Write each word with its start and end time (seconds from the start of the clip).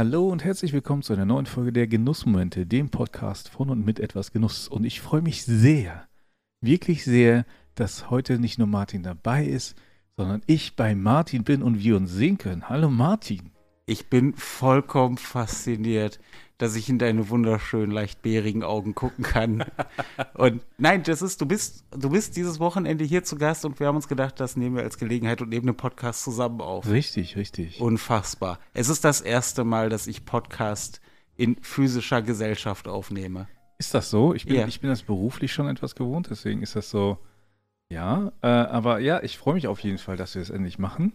Hallo 0.00 0.28
und 0.28 0.42
herzlich 0.42 0.72
willkommen 0.72 1.02
zu 1.02 1.12
einer 1.12 1.26
neuen 1.26 1.44
Folge 1.44 1.74
der 1.74 1.86
Genussmomente, 1.86 2.64
dem 2.64 2.88
Podcast 2.88 3.50
von 3.50 3.68
und 3.68 3.84
mit 3.84 4.00
etwas 4.00 4.32
Genuss. 4.32 4.66
Und 4.66 4.84
ich 4.84 4.98
freue 4.98 5.20
mich 5.20 5.44
sehr, 5.44 6.08
wirklich 6.62 7.04
sehr, 7.04 7.44
dass 7.74 8.08
heute 8.08 8.38
nicht 8.38 8.56
nur 8.56 8.66
Martin 8.66 9.02
dabei 9.02 9.44
ist, 9.44 9.76
sondern 10.16 10.40
ich 10.46 10.74
bei 10.74 10.94
Martin 10.94 11.44
bin 11.44 11.62
und 11.62 11.80
wir 11.80 11.98
uns 11.98 12.12
sehen 12.12 12.38
können. 12.38 12.70
Hallo 12.70 12.88
Martin. 12.88 13.50
Ich 13.90 14.06
bin 14.06 14.34
vollkommen 14.34 15.18
fasziniert, 15.18 16.20
dass 16.58 16.76
ich 16.76 16.88
in 16.88 17.00
deine 17.00 17.28
wunderschönen, 17.28 17.90
leicht 17.90 18.22
bärigen 18.22 18.62
Augen 18.62 18.94
gucken 18.94 19.24
kann. 19.24 19.64
und 20.34 20.62
nein, 20.78 21.02
das 21.02 21.22
ist, 21.22 21.40
du 21.40 21.46
bist, 21.46 21.84
du 21.90 22.10
bist 22.10 22.36
dieses 22.36 22.60
Wochenende 22.60 23.02
hier 23.02 23.24
zu 23.24 23.34
Gast 23.34 23.64
und 23.64 23.80
wir 23.80 23.88
haben 23.88 23.96
uns 23.96 24.06
gedacht, 24.06 24.38
das 24.38 24.54
nehmen 24.54 24.76
wir 24.76 24.84
als 24.84 24.96
Gelegenheit 24.96 25.42
und 25.42 25.48
nehmen 25.48 25.66
den 25.66 25.76
Podcast 25.76 26.22
zusammen 26.22 26.60
auf. 26.60 26.88
Richtig, 26.88 27.36
richtig. 27.36 27.80
Unfassbar. 27.80 28.60
Es 28.74 28.88
ist 28.88 29.04
das 29.04 29.22
erste 29.22 29.64
Mal, 29.64 29.88
dass 29.88 30.06
ich 30.06 30.24
Podcast 30.24 31.00
in 31.36 31.56
physischer 31.60 32.22
Gesellschaft 32.22 32.86
aufnehme. 32.86 33.48
Ist 33.78 33.92
das 33.92 34.08
so? 34.08 34.34
Ich 34.34 34.46
bin, 34.46 34.54
ja. 34.54 34.68
ich 34.68 34.80
bin 34.80 34.90
das 34.90 35.02
beruflich 35.02 35.52
schon 35.52 35.66
etwas 35.66 35.96
gewohnt, 35.96 36.28
deswegen 36.30 36.62
ist 36.62 36.76
das 36.76 36.90
so. 36.90 37.18
Ja, 37.88 38.30
äh, 38.40 38.46
aber 38.46 39.00
ja, 39.00 39.20
ich 39.20 39.36
freue 39.36 39.54
mich 39.54 39.66
auf 39.66 39.80
jeden 39.80 39.98
Fall, 39.98 40.16
dass 40.16 40.36
wir 40.36 40.42
es 40.42 40.50
endlich 40.50 40.78
machen. 40.78 41.12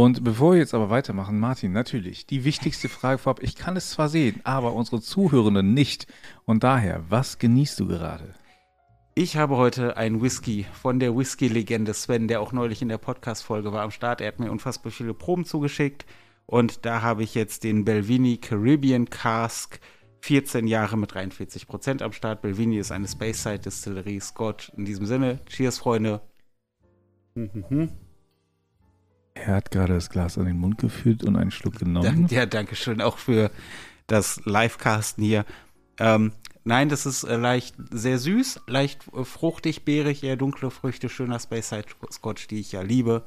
Und 0.00 0.22
bevor 0.22 0.52
wir 0.52 0.60
jetzt 0.60 0.74
aber 0.74 0.90
weitermachen, 0.90 1.40
Martin, 1.40 1.72
natürlich, 1.72 2.24
die 2.24 2.44
wichtigste 2.44 2.88
Frage 2.88 3.18
vorab, 3.18 3.42
ich 3.42 3.56
kann 3.56 3.76
es 3.76 3.90
zwar 3.90 4.08
sehen, 4.08 4.40
aber 4.44 4.74
unsere 4.74 5.00
Zuhörenden 5.00 5.74
nicht. 5.74 6.06
Und 6.44 6.62
daher, 6.62 7.02
was 7.08 7.38
genießt 7.38 7.80
du 7.80 7.88
gerade? 7.88 8.32
Ich 9.16 9.36
habe 9.36 9.56
heute 9.56 9.96
einen 9.96 10.22
Whisky 10.22 10.66
von 10.72 11.00
der 11.00 11.16
Whisky-Legende 11.16 11.94
Sven, 11.94 12.28
der 12.28 12.40
auch 12.40 12.52
neulich 12.52 12.80
in 12.80 12.88
der 12.88 12.98
Podcast-Folge 12.98 13.72
war 13.72 13.82
am 13.82 13.90
Start. 13.90 14.20
Er 14.20 14.28
hat 14.28 14.38
mir 14.38 14.52
unfassbar 14.52 14.92
viele 14.92 15.14
Proben 15.14 15.44
zugeschickt. 15.44 16.06
Und 16.46 16.86
da 16.86 17.02
habe 17.02 17.24
ich 17.24 17.34
jetzt 17.34 17.64
den 17.64 17.84
Belvini 17.84 18.36
Caribbean 18.36 19.10
Cask 19.10 19.80
14 20.20 20.68
Jahre 20.68 20.96
mit 20.96 21.12
43 21.12 21.66
Prozent 21.66 22.02
am 22.02 22.12
Start. 22.12 22.40
Belvini 22.40 22.78
ist 22.78 22.92
eine 22.92 23.08
Space-Side 23.08 23.58
Distillerie. 23.58 24.20
Scott, 24.20 24.72
in 24.76 24.84
diesem 24.84 25.06
Sinne, 25.06 25.40
Cheers, 25.46 25.78
Freunde. 25.78 26.20
Mhm. 27.34 28.07
Er 29.44 29.56
hat 29.56 29.70
gerade 29.70 29.94
das 29.94 30.10
Glas 30.10 30.38
an 30.38 30.46
den 30.46 30.58
Mund 30.58 30.78
geführt 30.78 31.24
und 31.24 31.36
einen 31.36 31.50
Schluck 31.50 31.78
genommen. 31.78 32.26
Ja, 32.30 32.46
danke 32.46 32.76
schön 32.76 33.00
auch 33.00 33.18
für 33.18 33.50
das 34.06 34.40
Livecasten 34.44 35.22
hier. 35.22 35.44
Ähm, 35.98 36.32
nein, 36.64 36.88
das 36.88 37.06
ist 37.06 37.24
äh, 37.24 37.36
leicht 37.36 37.74
sehr 37.90 38.18
süß, 38.18 38.62
leicht 38.66 39.06
äh, 39.14 39.24
fruchtig, 39.24 39.84
beerig, 39.84 40.22
eher 40.22 40.36
dunkle 40.36 40.70
Früchte, 40.70 41.08
schöner 41.08 41.38
Space 41.38 41.70
Side 41.70 41.86
Scotch, 42.10 42.48
die 42.48 42.60
ich 42.60 42.72
ja 42.72 42.82
liebe. 42.82 43.24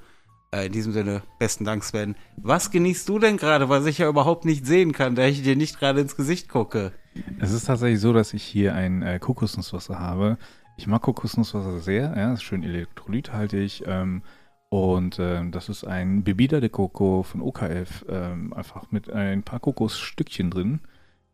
Äh, 0.53 0.65
in 0.65 0.73
diesem 0.73 0.91
Sinne, 0.91 1.21
besten 1.39 1.63
Dank, 1.63 1.83
Sven. 1.83 2.15
Was 2.37 2.71
genießt 2.71 3.07
du 3.07 3.19
denn 3.19 3.37
gerade, 3.37 3.69
was 3.69 3.85
ich 3.85 3.99
ja 3.99 4.09
überhaupt 4.09 4.45
nicht 4.45 4.65
sehen 4.65 4.91
kann, 4.91 5.15
da 5.15 5.25
ich 5.25 5.43
dir 5.43 5.55
nicht 5.55 5.79
gerade 5.79 6.01
ins 6.01 6.15
Gesicht 6.15 6.49
gucke? 6.49 6.91
Es 7.39 7.51
ist 7.51 7.65
tatsächlich 7.65 7.99
so, 7.99 8.13
dass 8.13 8.33
ich 8.33 8.43
hier 8.43 8.73
ein 8.73 9.01
äh, 9.01 9.19
Kokosnusswasser 9.19 9.99
habe. 9.99 10.37
Ich 10.77 10.87
mag 10.87 11.01
Kokosnusswasser 11.01 11.79
sehr, 11.79 12.13
ja, 12.17 12.33
ist 12.33 12.43
schön 12.43 12.63
elektrolythaltig. 12.63 13.83
Ähm, 13.85 14.23
und 14.71 15.19
ähm, 15.19 15.51
das 15.51 15.67
ist 15.67 15.83
ein 15.83 16.23
Bebida 16.23 16.61
de 16.61 16.69
Coco 16.69 17.23
von 17.23 17.41
OKF, 17.41 18.05
ähm, 18.07 18.53
einfach 18.53 18.89
mit 18.89 19.11
ein 19.11 19.43
paar 19.43 19.59
Kokosstückchen 19.59 20.49
drin. 20.49 20.79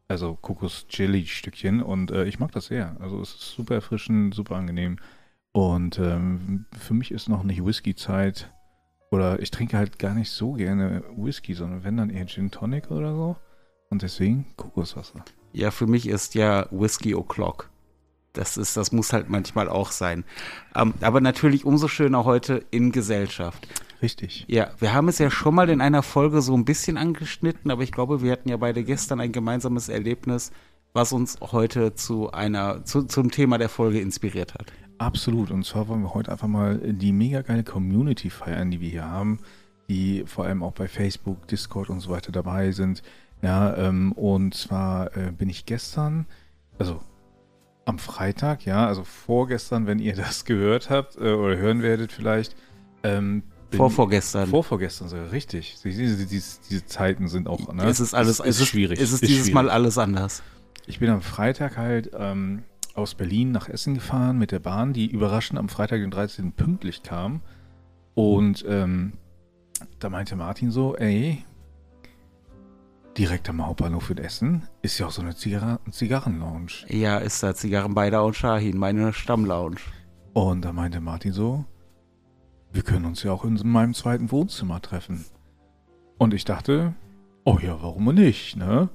Also 0.08 0.34
Kokos-Jelly-Stückchen. 0.42 1.84
Und 1.84 2.10
äh, 2.10 2.26
ich 2.26 2.40
mag 2.40 2.52
das 2.54 2.66
sehr. 2.66 2.98
Also 3.00 3.22
es 3.22 3.36
ist 3.36 3.52
super 3.52 3.76
erfrischend, 3.76 4.34
super 4.34 4.56
angenehm. 4.56 4.98
Und 5.52 6.00
ähm, 6.00 6.66
für 6.80 6.96
mich 6.96 7.12
ist 7.12 7.30
noch 7.30 7.44
nicht 7.44 7.64
Whisky-Zeit. 7.64 8.52
Oder 9.12 9.40
ich 9.40 9.52
trinke 9.52 9.78
halt 9.78 10.00
gar 10.00 10.16
nicht 10.16 10.32
so 10.32 10.54
gerne 10.54 11.04
Whisky, 11.16 11.54
sondern 11.54 11.84
wenn 11.84 11.96
dann 11.96 12.10
eher 12.10 12.26
Gin 12.26 12.50
Tonic 12.50 12.90
oder 12.90 13.14
so. 13.14 13.36
Und 13.92 14.02
deswegen 14.02 14.48
Kokoswasser. 14.56 15.24
Ja, 15.54 15.70
für 15.70 15.86
mich 15.86 16.08
ist 16.08 16.34
ja 16.34 16.66
Whisky 16.72 17.14
O'Clock. 17.14 17.70
Das 18.38 18.58
ist, 18.58 18.78
das 18.78 18.92
muss 18.92 19.14
halt 19.14 19.30
manchmal 19.30 19.68
auch 19.68 19.92
sein. 19.92 20.24
Ähm, 20.76 20.94
aber 21.02 21.22
natürlich 21.22 21.66
umso 21.66 21.88
schöner 21.88 22.26
heute 22.26 22.64
in 22.72 22.92
Gesellschaft. 22.92 23.68
Richtig. 24.02 24.46
Ja, 24.48 24.70
wir 24.80 24.94
haben 24.94 25.08
es 25.08 25.18
ja 25.18 25.32
schon 25.32 25.56
mal 25.56 25.70
in 25.70 25.82
einer 25.82 26.04
Folge 26.04 26.42
so 26.42 26.54
ein 26.56 26.66
bisschen 26.66 26.98
angeschnitten, 26.98 27.72
aber 27.72 27.82
ich 27.82 27.92
glaube, 27.92 28.22
wir 28.22 28.32
hatten 28.32 28.50
ja 28.50 28.58
beide 28.58 28.84
gestern 28.84 29.20
ein 29.20 29.32
gemeinsames 29.32 29.90
Erlebnis, 29.90 30.52
was 30.94 31.14
uns 31.14 31.40
heute 31.42 31.96
zu 31.96 32.32
einer, 32.32 32.86
zu, 32.86 33.04
zum 33.04 33.32
Thema 33.32 33.58
der 33.58 33.70
Folge 33.70 34.00
inspiriert 34.00 34.54
hat. 34.54 34.72
Absolut. 35.00 35.52
Und 35.52 35.66
zwar 35.66 35.88
wollen 35.88 36.02
wir 36.02 36.14
heute 36.14 36.32
einfach 36.32 36.48
mal 36.48 36.78
die 36.78 37.12
mega 37.12 37.42
geile 37.42 37.64
Community 37.64 38.30
feiern, 38.30 38.72
die 38.72 38.82
wir 38.82 38.90
hier 38.90 39.06
haben, 39.06 39.40
die 39.90 40.24
vor 40.26 40.46
allem 40.46 40.64
auch 40.64 40.74
bei 40.74 40.88
Facebook, 40.88 41.48
Discord 41.48 41.90
und 41.90 42.00
so 42.00 42.10
weiter 42.12 42.32
dabei 42.32 42.72
sind. 42.72 43.02
Ja, 43.42 43.76
ähm, 43.78 44.12
und 44.14 44.56
zwar 44.56 45.16
äh, 45.16 45.32
bin 45.32 45.50
ich 45.50 45.66
gestern, 45.66 46.26
also 46.80 47.00
am 47.88 48.00
Freitag, 48.00 48.66
ja, 48.66 48.86
also 48.86 49.04
vorgestern, 49.04 49.88
wenn 49.88 50.00
ihr 50.00 50.16
das 50.16 50.46
gehört 50.46 50.90
habt 50.90 51.16
äh, 51.16 51.34
oder 51.34 51.58
hören 51.58 51.82
werdet 51.82 52.12
vielleicht. 52.12 52.56
Ähm, 53.04 53.44
Vorvorgestern. 53.72 54.48
Vorvorgestern, 54.50 55.10
so 55.10 55.18
richtig. 55.32 55.78
Diese, 55.84 56.26
diese, 56.26 56.60
diese, 56.70 56.86
Zeiten 56.86 57.28
sind 57.28 57.48
auch, 57.48 57.74
ne? 57.74 57.84
Es 57.84 58.00
ist 58.00 58.14
alles, 58.14 58.40
es 58.40 58.62
ist, 58.62 58.68
schwierig. 58.68 59.00
Es 59.00 59.12
ist, 59.12 59.24
ist 59.24 59.30
dieses 59.30 59.48
schwierig. 59.48 59.54
Mal 59.56 59.70
alles 59.70 59.98
anders. 59.98 60.42
Ich 60.86 61.00
bin 61.00 61.10
am 61.10 61.22
Freitag 61.22 61.76
halt 61.76 62.12
ähm, 62.18 62.64
aus 62.94 63.16
Berlin 63.16 63.52
nach 63.52 63.68
Essen 63.68 63.96
gefahren 63.96 64.38
mit 64.38 64.52
der 64.52 64.60
Bahn, 64.60 64.94
die 64.94 65.08
überraschend 65.08 65.60
am 65.60 65.68
Freitag, 65.68 66.00
den 66.00 66.12
13. 66.12 66.54
pünktlich 66.54 67.04
kam. 67.04 67.42
Und 68.16 68.66
ähm, 68.68 69.14
da 70.00 70.10
meinte 70.10 70.36
Martin 70.36 70.72
so, 70.72 70.96
ey, 70.96 71.44
direkt 73.18 73.50
am 73.50 73.66
Hauptbahnhof 73.66 74.10
in 74.12 74.20
Essen 74.20 74.68
ist 74.82 75.00
ja 75.00 75.08
auch 75.08 75.12
so 75.12 75.22
eine 75.22 75.36
Zigarren 75.36 75.80
Zigarrenlounge. 75.92 76.86
Ja, 76.88 77.18
ist 77.18 77.42
da 77.42 77.56
Zigarrenbeider 77.56 78.24
und 78.24 78.36
Shahin, 78.36 78.78
meine 78.78 79.12
Stammlounge. 79.14 79.78
Und 80.34 80.64
da 80.64 80.72
meinte 80.72 81.02
Martin 81.02 81.34
so, 81.34 81.66
wir 82.72 82.84
können 82.84 83.06
uns 83.06 83.24
ja 83.24 83.32
auch 83.32 83.44
in 83.44 83.60
meinem 83.64 83.94
zweiten 83.94 84.32
Wohnzimmer 84.32 84.82
treffen. 84.82 85.26
Und 86.20 86.34
ich 86.34 86.46
dachte, 86.46 86.94
oh 87.44 87.58
ja, 87.62 87.82
warum 87.82 88.14
nicht, 88.14 88.56
ne? 88.56 88.90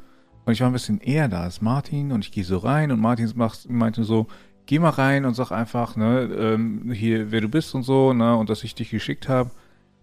Und 0.44 0.52
ich 0.52 0.60
war 0.60 0.68
ein 0.68 0.72
bisschen 0.72 1.00
eher 1.00 1.28
da 1.28 1.42
als 1.42 1.60
Martin 1.60 2.12
und 2.12 2.24
ich 2.24 2.32
gehe 2.32 2.44
so 2.44 2.58
rein 2.58 2.90
und 2.90 3.00
Martin 3.00 3.32
meinte 3.68 4.04
so, 4.04 4.26
geh 4.66 4.78
mal 4.78 4.90
rein 4.90 5.24
und 5.24 5.34
sag 5.34 5.52
einfach, 5.52 5.96
ne, 5.96 6.22
ähm, 6.36 6.90
hier, 6.92 7.30
wer 7.30 7.40
du 7.40 7.48
bist 7.48 7.74
und 7.74 7.84
so, 7.84 8.12
ne, 8.12 8.36
und 8.36 8.50
dass 8.50 8.64
ich 8.64 8.74
dich 8.74 8.90
geschickt 8.90 9.28
habe. 9.28 9.50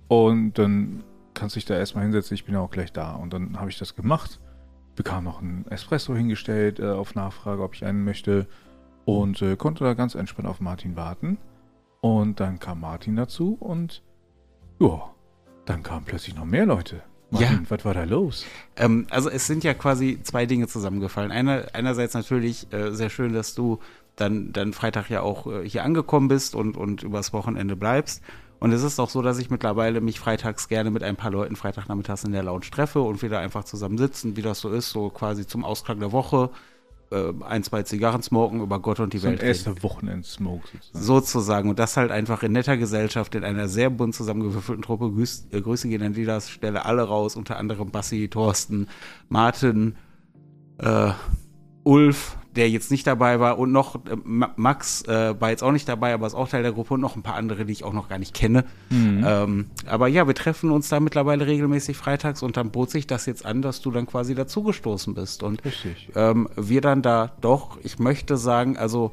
Und 0.07 0.57
dann 0.57 1.03
kannst 1.39 1.55
dich 1.55 1.65
da 1.65 1.75
erstmal 1.75 2.03
hinsetzen, 2.03 2.35
ich 2.35 2.45
bin 2.45 2.53
ja 2.53 2.59
auch 2.59 2.71
gleich 2.71 2.91
da. 2.91 3.13
Und 3.13 3.33
dann 3.33 3.59
habe 3.59 3.69
ich 3.69 3.77
das 3.79 3.95
gemacht, 3.95 4.39
bekam 4.95 5.23
noch 5.23 5.41
einen 5.41 5.65
Espresso 5.69 6.15
hingestellt 6.15 6.79
äh, 6.79 6.89
auf 6.89 7.15
Nachfrage, 7.15 7.63
ob 7.63 7.73
ich 7.73 7.85
einen 7.85 8.03
möchte 8.03 8.47
und 9.05 9.41
äh, 9.41 9.55
konnte 9.55 9.83
da 9.83 9.93
ganz 9.93 10.15
entspannt 10.15 10.47
auf 10.47 10.59
Martin 10.59 10.95
warten. 10.95 11.37
Und 12.01 12.39
dann 12.39 12.59
kam 12.59 12.81
Martin 12.81 13.15
dazu 13.15 13.57
und 13.59 14.03
ja, 14.79 15.09
dann 15.65 15.83
kamen 15.83 16.05
plötzlich 16.05 16.35
noch 16.35 16.45
mehr 16.45 16.65
Leute. 16.65 17.01
Martin, 17.31 17.63
ja. 17.63 17.69
was 17.69 17.85
war 17.85 17.93
da 17.93 18.03
los? 18.03 18.45
Ähm, 18.75 19.07
also 19.09 19.29
es 19.29 19.45
sind 19.47 19.63
ja 19.63 19.73
quasi 19.73 20.19
zwei 20.23 20.45
Dinge 20.45 20.67
zusammengefallen. 20.67 21.31
Einer, 21.31 21.67
einerseits 21.73 22.13
natürlich 22.13 22.71
äh, 22.73 22.91
sehr 22.91 23.09
schön, 23.09 23.33
dass 23.33 23.55
du 23.55 23.79
dann, 24.15 24.51
dann 24.51 24.73
Freitag 24.73 25.09
ja 25.09 25.21
auch 25.21 25.47
äh, 25.47 25.67
hier 25.67 25.83
angekommen 25.83 26.27
bist 26.27 26.55
und, 26.55 26.75
und 26.75 27.03
übers 27.03 27.33
Wochenende 27.33 27.75
bleibst. 27.75 28.23
Und 28.59 28.73
es 28.73 28.83
ist 28.83 28.99
auch 28.99 29.09
so, 29.09 29.21
dass 29.21 29.39
ich 29.39 29.49
mittlerweile 29.49 30.01
mich 30.01 30.19
freitags 30.19 30.67
gerne 30.67 30.91
mit 30.91 31.03
ein 31.03 31.15
paar 31.15 31.31
Leuten 31.31 31.55
Freitagnachmittags 31.55 32.25
in 32.25 32.33
der 32.33 32.43
Lounge 32.43 32.69
treffe 32.71 33.01
und 33.01 33.21
wir 33.21 33.29
da 33.29 33.39
einfach 33.39 33.63
zusammen 33.63 33.97
sitzen, 33.97 34.35
wie 34.35 34.41
das 34.41 34.59
so 34.59 34.69
ist, 34.69 34.89
so 34.89 35.09
quasi 35.09 35.47
zum 35.47 35.63
Ausklang 35.63 35.99
der 35.99 36.11
Woche. 36.11 36.49
Äh, 37.11 37.33
ein, 37.47 37.63
zwei 37.63 37.83
Zigarren 37.83 38.21
smoken, 38.21 38.61
über 38.61 38.79
Gott 38.79 38.99
und 38.99 39.13
die 39.13 39.17
so 39.17 39.27
Welt. 39.27 39.39
Ein 39.41 39.47
erster 39.47 39.81
Wochenend-Smoke 39.81 40.67
sozusagen. 40.67 41.05
Sozusagen. 41.05 41.69
Und 41.69 41.79
das 41.79 41.97
halt 41.97 42.11
einfach 42.11 42.43
in 42.43 42.51
netter 42.51 42.77
Gesellschaft, 42.77 43.33
in 43.33 43.43
einer 43.43 43.67
sehr 43.67 43.89
bunt 43.89 44.13
zusammengewürfelten 44.13 44.83
Truppe. 44.83 45.09
Grüß, 45.11 45.47
äh, 45.51 45.61
Grüße 45.61 45.87
gehen 45.87 46.03
an 46.03 46.13
dieser 46.13 46.39
Stelle 46.41 46.85
alle 46.85 47.03
raus, 47.03 47.35
unter 47.35 47.57
anderem 47.57 47.89
Bassi, 47.89 48.27
Thorsten, 48.29 48.87
Martin, 49.29 49.95
äh, 50.77 51.11
Ulf, 51.83 52.37
der 52.55 52.69
jetzt 52.69 52.89
nicht 52.89 53.05
dabei 53.05 53.39
war 53.39 53.59
und 53.59 53.71
noch 53.71 53.95
äh, 53.95 54.17
Max 54.23 55.03
äh, 55.03 55.39
war 55.39 55.51
jetzt 55.51 55.63
auch 55.63 55.71
nicht 55.71 55.87
dabei, 55.87 56.13
aber 56.13 56.25
ist 56.27 56.33
auch 56.33 56.49
Teil 56.49 56.63
der 56.63 56.71
Gruppe 56.71 56.95
und 56.95 57.01
noch 57.01 57.15
ein 57.15 57.21
paar 57.21 57.35
andere, 57.35 57.65
die 57.65 57.73
ich 57.73 57.83
auch 57.83 57.93
noch 57.93 58.09
gar 58.09 58.17
nicht 58.17 58.33
kenne. 58.33 58.65
Mhm. 58.89 59.23
Ähm, 59.25 59.65
aber 59.85 60.07
ja, 60.07 60.25
wir 60.25 60.33
treffen 60.33 60.71
uns 60.71 60.89
da 60.89 60.99
mittlerweile 60.99 61.45
regelmäßig 61.45 61.95
freitags 61.97 62.41
und 62.41 62.57
dann 62.57 62.71
bot 62.71 62.89
sich 62.89 63.05
das 63.05 63.25
jetzt 63.25 63.45
an, 63.45 63.61
dass 63.61 63.81
du 63.81 63.91
dann 63.91 64.07
quasi 64.07 64.33
dazugestoßen 64.33 65.13
bist 65.13 65.43
und 65.43 65.61
ähm, 66.15 66.49
wir 66.55 66.81
dann 66.81 67.01
da 67.01 67.33
doch, 67.41 67.77
ich 67.83 67.99
möchte 67.99 68.37
sagen, 68.37 68.77
also 68.77 69.11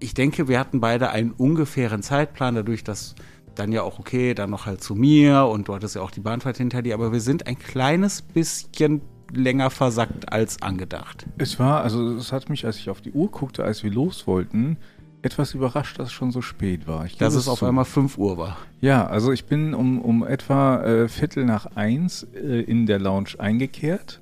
ich 0.00 0.14
denke, 0.14 0.48
wir 0.48 0.58
hatten 0.58 0.80
beide 0.80 1.10
einen 1.10 1.32
ungefähren 1.32 2.02
Zeitplan, 2.02 2.54
dadurch, 2.54 2.84
dass 2.84 3.14
dann 3.54 3.72
ja 3.72 3.82
auch 3.82 3.98
okay, 3.98 4.34
dann 4.34 4.50
noch 4.50 4.66
halt 4.66 4.82
zu 4.82 4.94
mir 4.94 5.44
und 5.46 5.68
du 5.68 5.74
hattest 5.74 5.96
ja 5.96 6.02
auch 6.02 6.10
die 6.10 6.20
Bahnfahrt 6.20 6.56
hinter 6.56 6.82
dir, 6.82 6.94
aber 6.94 7.12
wir 7.12 7.20
sind 7.20 7.46
ein 7.46 7.58
kleines 7.58 8.22
bisschen 8.22 9.02
länger 9.32 9.70
versackt 9.70 10.32
als 10.32 10.62
angedacht. 10.62 11.26
Es 11.38 11.58
war, 11.58 11.82
also 11.82 12.14
es 12.16 12.32
hat 12.32 12.48
mich, 12.48 12.64
als 12.66 12.78
ich 12.78 12.90
auf 12.90 13.00
die 13.00 13.12
Uhr 13.12 13.30
guckte, 13.30 13.64
als 13.64 13.82
wir 13.82 13.90
los 13.90 14.26
wollten, 14.26 14.78
etwas 15.22 15.54
überrascht, 15.54 15.98
dass 15.98 16.08
es 16.08 16.12
schon 16.12 16.30
so 16.30 16.42
spät 16.42 16.86
war. 16.86 17.04
Ich 17.04 17.16
dass 17.16 17.34
es 17.34 17.48
auf 17.48 17.62
einmal 17.62 17.84
5 17.84 18.18
Uhr 18.18 18.38
war. 18.38 18.56
Ja, 18.80 19.06
also 19.06 19.32
ich 19.32 19.46
bin 19.46 19.74
um, 19.74 20.00
um 20.00 20.24
etwa 20.24 20.82
äh, 20.82 21.08
Viertel 21.08 21.44
nach 21.44 21.66
eins 21.76 22.22
äh, 22.34 22.60
in 22.62 22.86
der 22.86 22.98
Lounge 22.98 23.30
eingekehrt 23.38 24.20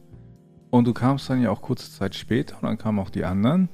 Und 0.71 0.87
du 0.87 0.95
kamst 0.95 1.29
dann 1.29 1.43
ja 1.43 1.51
auch 1.51 1.61
kurze 1.61 1.91
Zeit 1.91 2.15
später 2.15 2.57
und 2.57 2.65
dann 2.65 2.79
kamen 2.79 2.99
auch 2.99 3.11
die 3.11 3.25
anderen. 3.25 3.69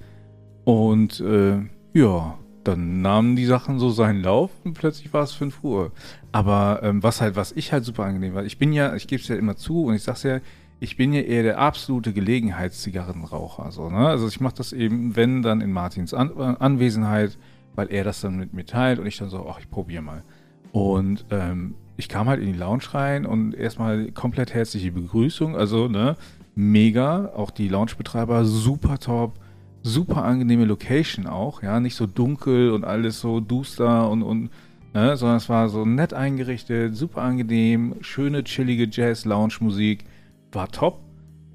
Und 0.65 1.21
äh, 1.21 1.61
ja, 1.95 2.39
dann 2.65 3.03
nahmen 3.03 3.37
die 3.37 3.47
Sachen 3.47 3.79
so 3.79 3.91
seinen 3.91 4.23
Lauf 4.23 4.51
und 4.65 4.75
plötzlich 4.75 5.13
war 5.13 5.23
es 5.23 5.33
5 5.33 5.63
Uhr. 5.65 5.93
Aber 6.33 6.81
ähm, 6.83 7.03
was 7.03 7.21
halt, 7.21 7.37
was 7.37 7.53
ich 7.53 7.73
halt 7.73 7.85
super 7.85 8.05
angenehm 8.05 8.35
war, 8.35 8.45
ich 8.45 8.59
bin 8.59 8.73
ja, 8.73 8.95
ich 8.95 9.07
gebe 9.07 9.23
es 9.23 9.29
ja 9.29 9.37
immer 9.37 9.57
zu 9.57 9.85
und 9.85 9.95
ich 9.95 10.03
sag's 10.03 10.23
ja, 10.23 10.41
ich 10.83 10.97
bin 10.97 11.13
ja 11.13 11.21
eher 11.21 11.45
der 11.45 11.59
absolute 11.59 12.13
Gelegenheitszigarrenraucher. 12.13 13.71
So, 13.71 13.89
ne? 13.89 14.09
Also 14.09 14.27
ich 14.27 14.41
mache 14.41 14.57
das 14.57 14.73
eben, 14.73 15.15
wenn, 15.15 15.41
dann 15.41 15.61
in 15.61 15.71
Martins 15.71 16.13
An 16.13 16.37
Anwesenheit, 16.37 17.39
weil 17.77 17.87
er 17.93 18.03
das 18.03 18.21
dann 18.21 18.37
mit 18.37 18.53
mir 18.53 18.67
teilt 18.67 18.99
und 18.99 19.07
ich 19.07 19.17
dann 19.17 19.29
so, 19.29 19.49
ach, 19.49 19.61
ich 19.61 19.71
probiere 19.71 20.03
mal. 20.03 20.25
Und 20.73 21.25
ähm, 21.31 21.77
ich 21.97 22.09
kam 22.09 22.29
halt 22.29 22.41
in 22.41 22.53
die 22.53 22.59
Lounge 22.59 22.83
rein 22.95 23.27
und 23.27 23.55
erstmal 23.55 24.11
komplett 24.11 24.55
herzliche 24.55 24.91
Begrüßung. 24.91 25.55
Also, 25.55 25.87
ne, 25.87 26.17
mega. 26.57 27.33
Auch 27.37 27.53
die 27.53 27.69
Lounge-Betreiber 27.69 28.45
super 28.45 28.99
top. 28.99 29.39
Super 29.85 30.25
angenehme 30.25 30.65
Location 30.65 31.29
auch, 31.29 31.63
ja. 31.63 31.79
Nicht 31.79 31.95
so 31.95 32.07
dunkel 32.07 32.73
und 32.73 32.85
alles 32.85 33.21
so 33.21 33.39
duster 33.39 34.11
und, 34.11 34.25
und 34.25 34.51
ne, 34.95 35.17
sondern 35.17 35.37
es 35.37 35.49
war 35.49 35.69
so 35.69 35.85
nett 35.85 36.13
eingerichtet, 36.13 36.97
super 36.97 37.23
angenehm, 37.23 37.95
schöne, 38.01 38.43
chillige 38.43 38.89
Jazz-Lounge-Musik. 38.91 40.07
War 40.53 40.69
top. 40.71 41.01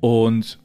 Und 0.02 0.60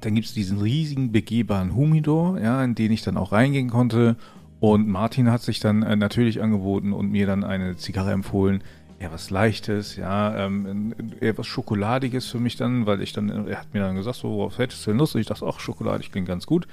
dann 0.00 0.14
gibt 0.14 0.26
es 0.26 0.34
diesen 0.34 0.58
riesigen, 0.58 1.12
begehbaren 1.12 1.74
Humidor, 1.74 2.38
ja, 2.40 2.62
in 2.62 2.74
den 2.74 2.92
ich 2.92 3.02
dann 3.02 3.16
auch 3.16 3.32
reingehen 3.32 3.70
konnte. 3.70 4.16
Und 4.60 4.88
Martin 4.88 5.30
hat 5.30 5.42
sich 5.42 5.60
dann 5.60 5.82
äh, 5.82 5.96
natürlich 5.96 6.42
angeboten 6.42 6.92
und 6.92 7.10
mir 7.10 7.26
dann 7.26 7.44
eine 7.44 7.76
Zigarre 7.76 8.12
empfohlen. 8.12 8.62
Ja, 9.00 9.12
was 9.12 9.28
Leichtes, 9.28 9.96
ja, 9.96 10.46
ähm, 10.46 10.94
eher 11.20 11.36
was 11.36 11.46
Schokoladiges 11.46 12.26
für 12.26 12.38
mich 12.38 12.56
dann, 12.56 12.86
weil 12.86 13.02
ich 13.02 13.12
dann, 13.12 13.28
er 13.46 13.60
hat 13.60 13.74
mir 13.74 13.80
dann 13.80 13.94
gesagt, 13.94 14.16
so, 14.16 14.30
worauf 14.30 14.58
hättest 14.58 14.86
du 14.86 14.90
denn 14.90 14.98
Lust? 14.98 15.14
Und 15.14 15.20
ich 15.20 15.26
dachte, 15.26 15.44
ach, 15.46 15.60
schokoladig 15.60 16.10
klingt 16.10 16.28
ganz 16.28 16.46
gut. 16.46 16.66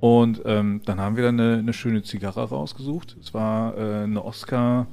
Und 0.00 0.42
ähm, 0.46 0.80
dann 0.84 0.98
haben 0.98 1.14
wir 1.16 1.22
dann 1.22 1.38
eine, 1.38 1.58
eine, 1.58 1.72
schöne 1.72 2.02
Zigarre 2.02 2.48
rausgesucht. 2.48 3.16
Es 3.20 3.34
war 3.34 3.76
äh, 3.76 4.04
eine 4.04 4.24
Oscar, 4.24 4.86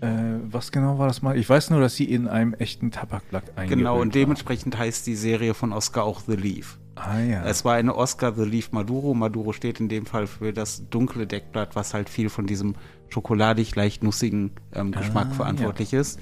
äh, 0.00 0.08
was 0.50 0.72
genau 0.72 0.98
war 0.98 1.06
das 1.06 1.22
mal? 1.22 1.36
Ich 1.36 1.48
weiß 1.48 1.70
nur, 1.70 1.80
dass 1.80 1.94
sie 1.94 2.04
in 2.04 2.28
einem 2.28 2.54
echten 2.54 2.90
Tabakblatt 2.90 3.56
eingebaut 3.56 3.78
Genau, 3.78 4.00
und 4.00 4.14
dementsprechend 4.14 4.74
war. 4.74 4.84
heißt 4.86 5.06
die 5.06 5.16
Serie 5.16 5.54
von 5.54 5.72
Oscar 5.72 6.04
auch 6.04 6.20
The 6.26 6.36
Leaf. 6.36 6.78
Ah, 6.96 7.18
ja. 7.18 7.44
Es 7.44 7.64
war 7.64 7.74
eine 7.74 7.94
Oscar 7.94 8.34
The 8.34 8.44
Leaf 8.44 8.72
Maduro. 8.72 9.14
Maduro 9.14 9.52
steht 9.52 9.80
in 9.80 9.88
dem 9.88 10.06
Fall 10.06 10.26
für 10.26 10.52
das 10.52 10.88
dunkle 10.90 11.26
Deckblatt, 11.26 11.76
was 11.76 11.94
halt 11.94 12.08
viel 12.08 12.28
von 12.28 12.46
diesem 12.46 12.74
schokoladig, 13.08 13.74
leicht 13.74 14.02
nussigen 14.02 14.52
ähm, 14.72 14.92
Geschmack 14.92 15.28
ah, 15.30 15.34
verantwortlich 15.34 15.92
ja. 15.92 16.00
ist. 16.00 16.20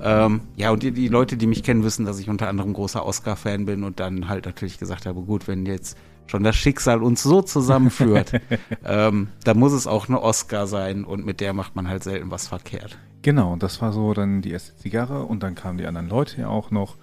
Ähm, 0.00 0.42
ja, 0.56 0.70
und 0.70 0.82
die, 0.82 0.92
die, 0.92 1.08
Leute, 1.08 1.36
die 1.36 1.46
mich 1.46 1.62
kennen, 1.62 1.82
wissen, 1.82 2.06
dass 2.06 2.18
ich 2.20 2.28
unter 2.28 2.48
anderem 2.48 2.72
großer 2.72 3.04
Oscar-Fan 3.04 3.66
bin 3.66 3.84
und 3.84 4.00
dann 4.00 4.28
halt 4.28 4.46
natürlich 4.46 4.78
gesagt 4.78 5.06
habe, 5.06 5.20
gut, 5.22 5.48
wenn 5.48 5.66
jetzt 5.66 5.96
schon 6.26 6.44
das 6.44 6.56
Schicksal 6.56 7.02
uns 7.02 7.22
so 7.22 7.42
zusammenführt, 7.42 8.32
ähm, 8.84 9.28
dann 9.44 9.58
muss 9.58 9.72
es 9.72 9.86
auch 9.86 10.08
eine 10.08 10.22
Oscar 10.22 10.66
sein 10.66 11.04
und 11.04 11.26
mit 11.26 11.40
der 11.40 11.52
macht 11.52 11.74
man 11.74 11.88
halt 11.88 12.04
selten 12.04 12.30
was 12.30 12.48
verkehrt. 12.48 12.98
Genau, 13.22 13.52
und 13.52 13.62
das 13.62 13.82
war 13.82 13.92
so 13.92 14.14
dann 14.14 14.42
die 14.42 14.50
erste 14.50 14.76
Zigarre 14.76 15.24
und 15.24 15.42
dann 15.42 15.54
kamen 15.54 15.78
die 15.78 15.86
anderen 15.86 16.08
Leute 16.08 16.40
ja 16.40 16.48
auch 16.48 16.70
noch. 16.70 16.96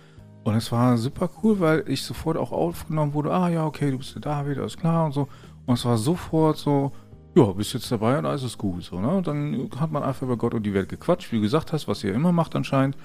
Und 0.44 0.56
es 0.56 0.72
war 0.72 0.98
super 0.98 1.30
cool, 1.42 1.60
weil 1.60 1.84
ich 1.88 2.04
sofort 2.04 2.38
auch 2.38 2.52
aufgenommen 2.52 3.14
wurde, 3.14 3.34
ah 3.34 3.50
ja, 3.50 3.66
okay, 3.66 3.92
du 3.92 3.98
bist 3.98 4.14
ja 4.16 4.22
da 4.22 4.48
wieder, 4.48 4.64
ist 4.64 4.78
klar 4.78 5.06
und 5.06 5.12
so. 5.12 5.28
Und 5.66 5.74
es 5.74 5.86
war 5.86 5.98
sofort 5.98 6.58
so, 6.58 6.92
ja, 7.36 7.44
bist 7.46 7.74
jetzt 7.74 7.92
dabei 7.92 8.18
und 8.18 8.26
alles 8.26 8.44
ist 8.44 8.58
gut. 8.58 8.84
So, 8.84 9.00
ne? 9.00 9.10
Und 9.10 9.28
dann 9.28 9.70
hat 9.80 9.92
man 9.92 10.04
einfach 10.04 10.22
über 10.22 10.38
Gott 10.38 10.54
und 10.54 10.64
die 10.64 10.74
Welt 10.74 10.88
gequatscht, 10.88 11.32
wie 11.32 11.38
du 11.38 11.42
gesagt 11.42 11.74
hast, 11.74 11.88
was 11.88 12.04
ihr 12.04 12.14
immer 12.14 12.32
macht 12.32 12.56
anscheinend. 12.56 12.96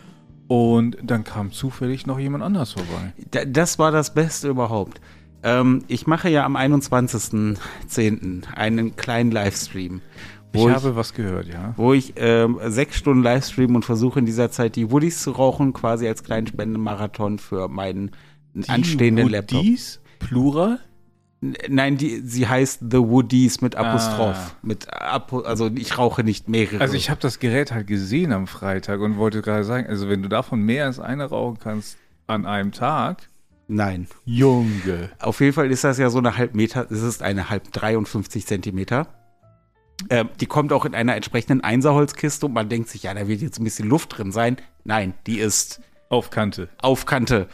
Und 0.46 0.98
dann 1.02 1.24
kam 1.24 1.52
zufällig 1.52 2.06
noch 2.06 2.18
jemand 2.18 2.44
anders 2.44 2.72
vorbei. 2.72 3.14
Das 3.46 3.78
war 3.78 3.90
das 3.90 4.14
Beste 4.14 4.48
überhaupt. 4.48 5.00
Ähm, 5.42 5.84
ich 5.88 6.06
mache 6.06 6.28
ja 6.28 6.44
am 6.44 6.56
21.10. 6.56 8.52
einen 8.54 8.96
kleinen 8.96 9.30
Livestream. 9.30 10.00
Ich, 10.52 10.61
ich 10.61 10.69
habe 10.69 10.97
was 10.97 11.14
gehört, 11.14 11.47
ja. 11.47 11.75
Wo 11.76 11.93
ich 11.93 12.14
ähm, 12.17 12.58
sechs 12.67 12.97
Stunden 12.97 13.23
Livestream 13.23 13.75
und 13.75 13.85
versuche 13.85 14.19
in 14.19 14.26
dieser 14.26 14.50
Zeit 14.50 14.76
die 14.76 14.91
Woodies 14.91 15.23
zu 15.23 15.31
rauchen, 15.31 15.73
quasi 15.73 16.08
als 16.08 16.25
kleinen 16.25 16.47
Spendemarathon 16.47 17.38
für 17.38 17.69
meinen 17.69 18.11
die 18.55 18.69
anstehenden 18.69 19.26
Woodies? 19.26 19.32
Laptop. 19.32 19.58
Woodies? 19.61 20.00
Plural? 20.19 20.79
Nein, 21.41 21.97
die, 21.97 22.20
sie 22.20 22.47
heißt 22.47 22.81
The 22.91 22.99
Woodies 22.99 23.62
mit 23.62 23.75
Apostroph. 23.75 24.37
Ah. 24.37 24.56
Mit 24.62 24.93
Apo, 24.93 25.41
also 25.41 25.70
ich 25.75 25.97
rauche 25.97 26.23
nicht 26.23 26.50
mehrere. 26.50 26.82
Also 26.82 26.94
ich 26.94 27.08
habe 27.08 27.20
das 27.20 27.38
Gerät 27.38 27.73
halt 27.73 27.87
gesehen 27.87 28.32
am 28.32 28.47
Freitag 28.47 29.00
und 29.00 29.17
wollte 29.17 29.41
gerade 29.41 29.64
sagen, 29.64 29.87
also 29.87 30.11
wenn 30.11 30.23
du 30.23 30.29
davon 30.29 30.61
mehr 30.61 30.85
als 30.85 31.00
eine 31.00 31.25
rauchen 31.25 31.58
kannst 31.58 31.97
an 32.26 32.44
einem 32.44 32.73
Tag. 32.73 33.29
Nein. 33.69 34.06
Junge. 34.26 35.11
Auf 35.19 35.41
jeden 35.41 35.55
Fall 35.55 35.70
ist 35.70 35.85
das 35.85 35.97
ja 35.97 36.11
so 36.11 36.19
eine 36.19 36.37
halb 36.37 36.55
Meter, 36.55 36.87
es 36.91 37.00
ist 37.00 37.23
eine 37.23 37.49
halb 37.49 37.73
53 37.73 38.47
Zentimeter. 38.47 39.06
Äh, 40.08 40.25
die 40.41 40.47
kommt 40.47 40.73
auch 40.73 40.85
in 40.85 40.94
einer 40.94 41.17
entsprechenden 41.17 41.62
Einserholzkiste 41.62 42.47
und 42.47 42.52
man 42.52 42.69
denkt 42.69 42.88
sich, 42.88 43.05
ja, 43.05 43.14
da 43.14 43.29
wird 43.29 43.41
jetzt 43.41 43.61
ein 43.61 43.64
bisschen 43.64 43.88
Luft 43.88 44.17
drin 44.17 44.32
sein. 44.32 44.56
Nein, 44.85 45.14
die 45.26 45.38
ist 45.38 45.81
auf 46.08 46.31
Kante. 46.31 46.69
Auf 46.81 47.06
Kante. 47.06 47.49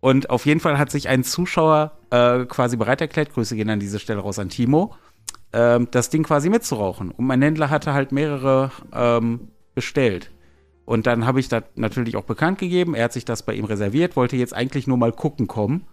Und 0.00 0.30
auf 0.30 0.46
jeden 0.46 0.60
Fall 0.60 0.78
hat 0.78 0.90
sich 0.90 1.08
ein 1.08 1.24
Zuschauer 1.24 1.92
äh, 2.10 2.44
quasi 2.44 2.76
bereit 2.76 3.00
erklärt, 3.00 3.32
Grüße 3.32 3.56
gehen 3.56 3.70
an 3.70 3.80
dieser 3.80 3.98
Stelle 3.98 4.20
raus 4.20 4.38
an 4.38 4.48
Timo, 4.48 4.94
äh, 5.52 5.80
das 5.90 6.10
Ding 6.10 6.22
quasi 6.22 6.48
mitzurauchen. 6.50 7.10
Und 7.10 7.26
mein 7.26 7.42
Händler 7.42 7.70
hatte 7.70 7.92
halt 7.92 8.12
mehrere 8.12 8.70
ähm, 8.92 9.48
bestellt. 9.74 10.30
Und 10.84 11.06
dann 11.06 11.26
habe 11.26 11.40
ich 11.40 11.48
das 11.48 11.64
natürlich 11.74 12.16
auch 12.16 12.24
bekannt 12.24 12.58
gegeben. 12.58 12.94
Er 12.94 13.04
hat 13.04 13.12
sich 13.12 13.26
das 13.26 13.42
bei 13.42 13.52
ihm 13.54 13.66
reserviert, 13.66 14.16
wollte 14.16 14.36
jetzt 14.36 14.54
eigentlich 14.54 14.86
nur 14.86 14.96
mal 14.96 15.12
gucken 15.12 15.46
kommen. 15.46 15.86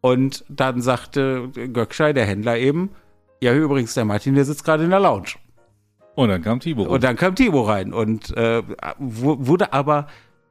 Und 0.00 0.44
dann 0.48 0.80
sagte 0.80 1.50
Göckschei, 1.50 2.12
der 2.12 2.24
Händler 2.24 2.56
eben, 2.56 2.90
ja, 3.40 3.52
übrigens, 3.54 3.94
der 3.94 4.04
Martin, 4.04 4.34
der 4.34 4.44
sitzt 4.44 4.64
gerade 4.64 4.84
in 4.84 4.90
der 4.90 5.00
Lounge. 5.00 5.34
Und 6.18 6.30
dann 6.30 6.42
kam 6.42 6.58
Timo. 6.58 6.82
Und 6.82 7.04
dann 7.04 7.14
kam 7.14 7.36
Timo 7.36 7.62
rein 7.62 7.92
und 7.92 8.36
äh, 8.36 8.64
wurde 8.98 9.72
aber 9.72 10.08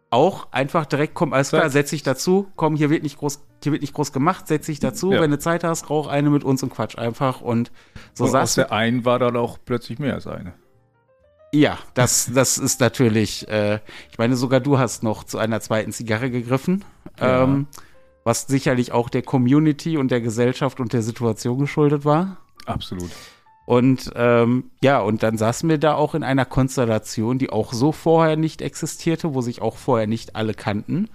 auch 0.10 0.48
einfach 0.54 0.86
direkt, 0.86 1.14
komm, 1.14 1.34
alles 1.34 1.50
klar, 1.50 1.70
setz 1.70 1.90
dich 1.90 2.04
dazu, 2.04 2.48
komm, 2.56 2.78
hier 2.78 2.90
wird 2.90 3.04
nicht 3.04 3.18
groß, 3.18 3.44
hier 3.62 3.74
wird 3.74 3.82
nicht 3.82 3.94
groß 3.94 4.14
gemacht, 4.14 4.48
setz 4.48 4.68
dich 4.68 4.80
dazu, 4.80 5.12
ja. 5.12 5.20
wenn 5.20 5.30
du 5.30 5.38
Zeit 5.40 5.66
hast, 5.66 5.90
rauch 5.90 6.08
eine 6.08 6.30
mit 6.30 6.46
uns 6.46 6.64
und 6.64 6.70
quatsch 6.70 6.98
einfach 6.98 7.42
und 7.42 7.74
so 8.14 8.24
und 8.24 8.30
saß 8.30 8.44
aus 8.44 8.56
der 8.56 8.72
einen 8.72 9.04
war 9.04 9.20
dann 9.20 9.36
auch 9.36 9.58
plötzlich 9.66 10.00
mehr 10.00 10.14
als 10.14 10.26
eine. 10.26 10.54
Ja, 11.52 11.78
das, 11.96 12.32
das 12.34 12.58
ist 12.58 12.80
natürlich, 12.80 13.50
äh, 13.50 13.82
ich 14.10 14.18
meine, 14.18 14.38
sogar 14.38 14.62
du 14.62 14.80
hast 14.80 15.04
noch 15.04 15.26
zu 15.26 15.38
einer 15.38 15.60
zweiten 15.60 15.92
Zigarre 15.92 16.32
gegriffen, 16.32 16.86
ja. 17.20 17.44
ähm, 17.44 17.68
was 18.24 18.48
sicherlich 18.48 18.94
auch 18.94 19.10
der 19.10 19.22
Community 19.22 19.98
und 19.98 20.12
der 20.12 20.22
Gesellschaft 20.22 20.80
und 20.80 20.94
der 20.94 21.02
Situation 21.02 21.60
geschuldet 21.60 22.06
war. 22.06 22.38
Absolut. 22.66 23.12
Und 23.68 24.12
ähm, 24.16 24.72
ja, 24.82 25.02
und 25.02 25.24
dann 25.24 25.38
saßen 25.38 25.68
wir 25.68 25.78
da 25.78 25.94
auch 25.94 26.16
in 26.16 26.24
einer 26.24 26.46
Konstellation, 26.46 27.38
die 27.38 27.50
auch 27.50 27.74
so 27.74 27.92
vorher 27.92 28.38
nicht 28.38 28.62
existierte, 28.62 29.34
wo 29.34 29.42
sich 29.42 29.62
auch 29.62 29.76
vorher 29.76 30.08
nicht 30.08 30.38
alle 30.38 30.54
kannten. 30.54 31.10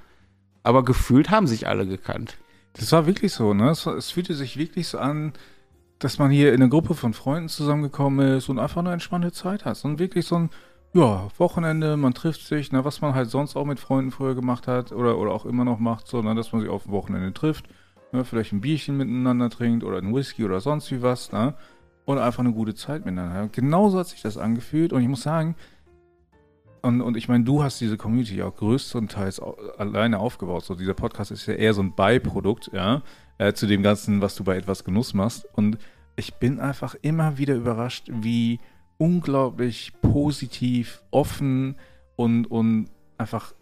Aber 0.63 0.85
gefühlt 0.85 1.31
haben 1.31 1.47
sich 1.47 1.67
alle 1.67 1.87
gekannt. 1.87 2.37
Das 2.75 2.93
war 2.93 3.07
wirklich 3.07 3.33
so, 3.33 3.55
ne? 3.55 3.71
Es, 3.71 3.87
es 3.87 4.11
fühlte 4.11 4.35
sich 4.35 4.59
wirklich 4.59 4.89
so 4.89 4.99
an, 4.99 5.33
dass 5.99 6.19
man 6.19 6.31
hier 6.31 6.53
in 6.53 6.61
einer 6.61 6.69
Gruppe 6.69 6.93
von 6.93 7.15
Freunden 7.15 7.49
zusammengekommen 7.49 8.37
ist 8.37 8.51
und 8.51 8.59
einfach 8.59 8.83
eine 8.83 8.93
entspannte 8.93 9.33
Zeit 9.33 9.65
hat. 9.65 9.83
Und 9.83 9.99
wirklich 9.99 10.27
so 10.27 10.37
ein, 10.37 10.51
ja, 10.93 11.29
Wochenende, 11.39 11.97
man 11.97 12.13
trifft 12.13 12.47
sich, 12.47 12.71
ne, 12.71 12.85
was 12.85 13.01
man 13.01 13.15
halt 13.15 13.31
sonst 13.31 13.57
auch 13.57 13.65
mit 13.65 13.81
Freunden 13.81 14.11
früher 14.11 14.35
gemacht 14.35 14.69
hat 14.69 14.93
oder, 14.93 15.17
oder 15.17 15.33
auch 15.33 15.47
immer 15.47 15.65
noch 15.65 15.79
macht, 15.79 16.07
sondern 16.07 16.37
dass 16.37 16.53
man 16.53 16.61
sich 16.61 16.69
auf 16.69 16.83
dem 16.83 16.93
Wochenende 16.93 17.33
trifft, 17.33 17.65
ne, 18.13 18.27
vielleicht 18.27 18.53
ein 18.53 18.61
Bierchen 18.61 18.99
miteinander 18.99 19.49
trinkt 19.49 19.85
oder 19.85 19.97
ein 19.97 20.15
Whisky 20.15 20.45
oder 20.45 20.61
sonst 20.61 20.91
wie 20.91 21.01
was, 21.01 21.33
ne? 21.33 21.55
Und 22.05 22.19
einfach 22.19 22.41
eine 22.41 22.53
gute 22.53 22.75
Zeit 22.75 23.05
miteinander. 23.05 23.49
Genauso 23.53 23.99
hat 23.99 24.09
sich 24.09 24.23
das 24.23 24.37
angefühlt 24.39 24.93
und 24.93 25.03
ich 25.03 25.09
muss 25.09 25.23
sagen, 25.23 25.57
und, 26.83 27.01
und 27.01 27.17
ich 27.17 27.29
meine, 27.29 27.45
du 27.45 27.63
hast 27.63 27.81
diese 27.81 27.97
Community 27.97 28.43
auch 28.43 28.57
größtenteils 28.57 29.41
alleine 29.79 30.19
aufgebaut. 30.19 30.65
So, 30.65 30.75
dieser 30.75 30.95
Podcast 30.95 31.31
ist 31.31 31.47
ja 31.47 31.55
eher 31.55 31.75
so 31.75 31.83
ein 31.83 31.95
Beiprodukt, 31.95 32.71
ja, 32.73 33.03
äh, 33.39 33.53
zu 33.53 33.67
dem 33.67 33.85
Ganzen, 33.85 34.21
was 34.21 34.35
du 34.35 34.43
bei 34.43 34.57
etwas 34.57 34.83
Genuss 34.83 35.15
machst. 35.15 35.47
Und 35.53 35.79
ich 36.17 36.35
bin 36.35 36.59
einfach 36.59 36.97
immer 37.01 37.39
wieder 37.39 37.55
überrascht, 37.55 38.11
wie 38.13 38.59
unglaublich 38.99 39.93
positiv, 40.03 41.03
offen 41.13 41.77
und, 42.17 42.51
und 42.51 42.89
einfach 43.17 43.55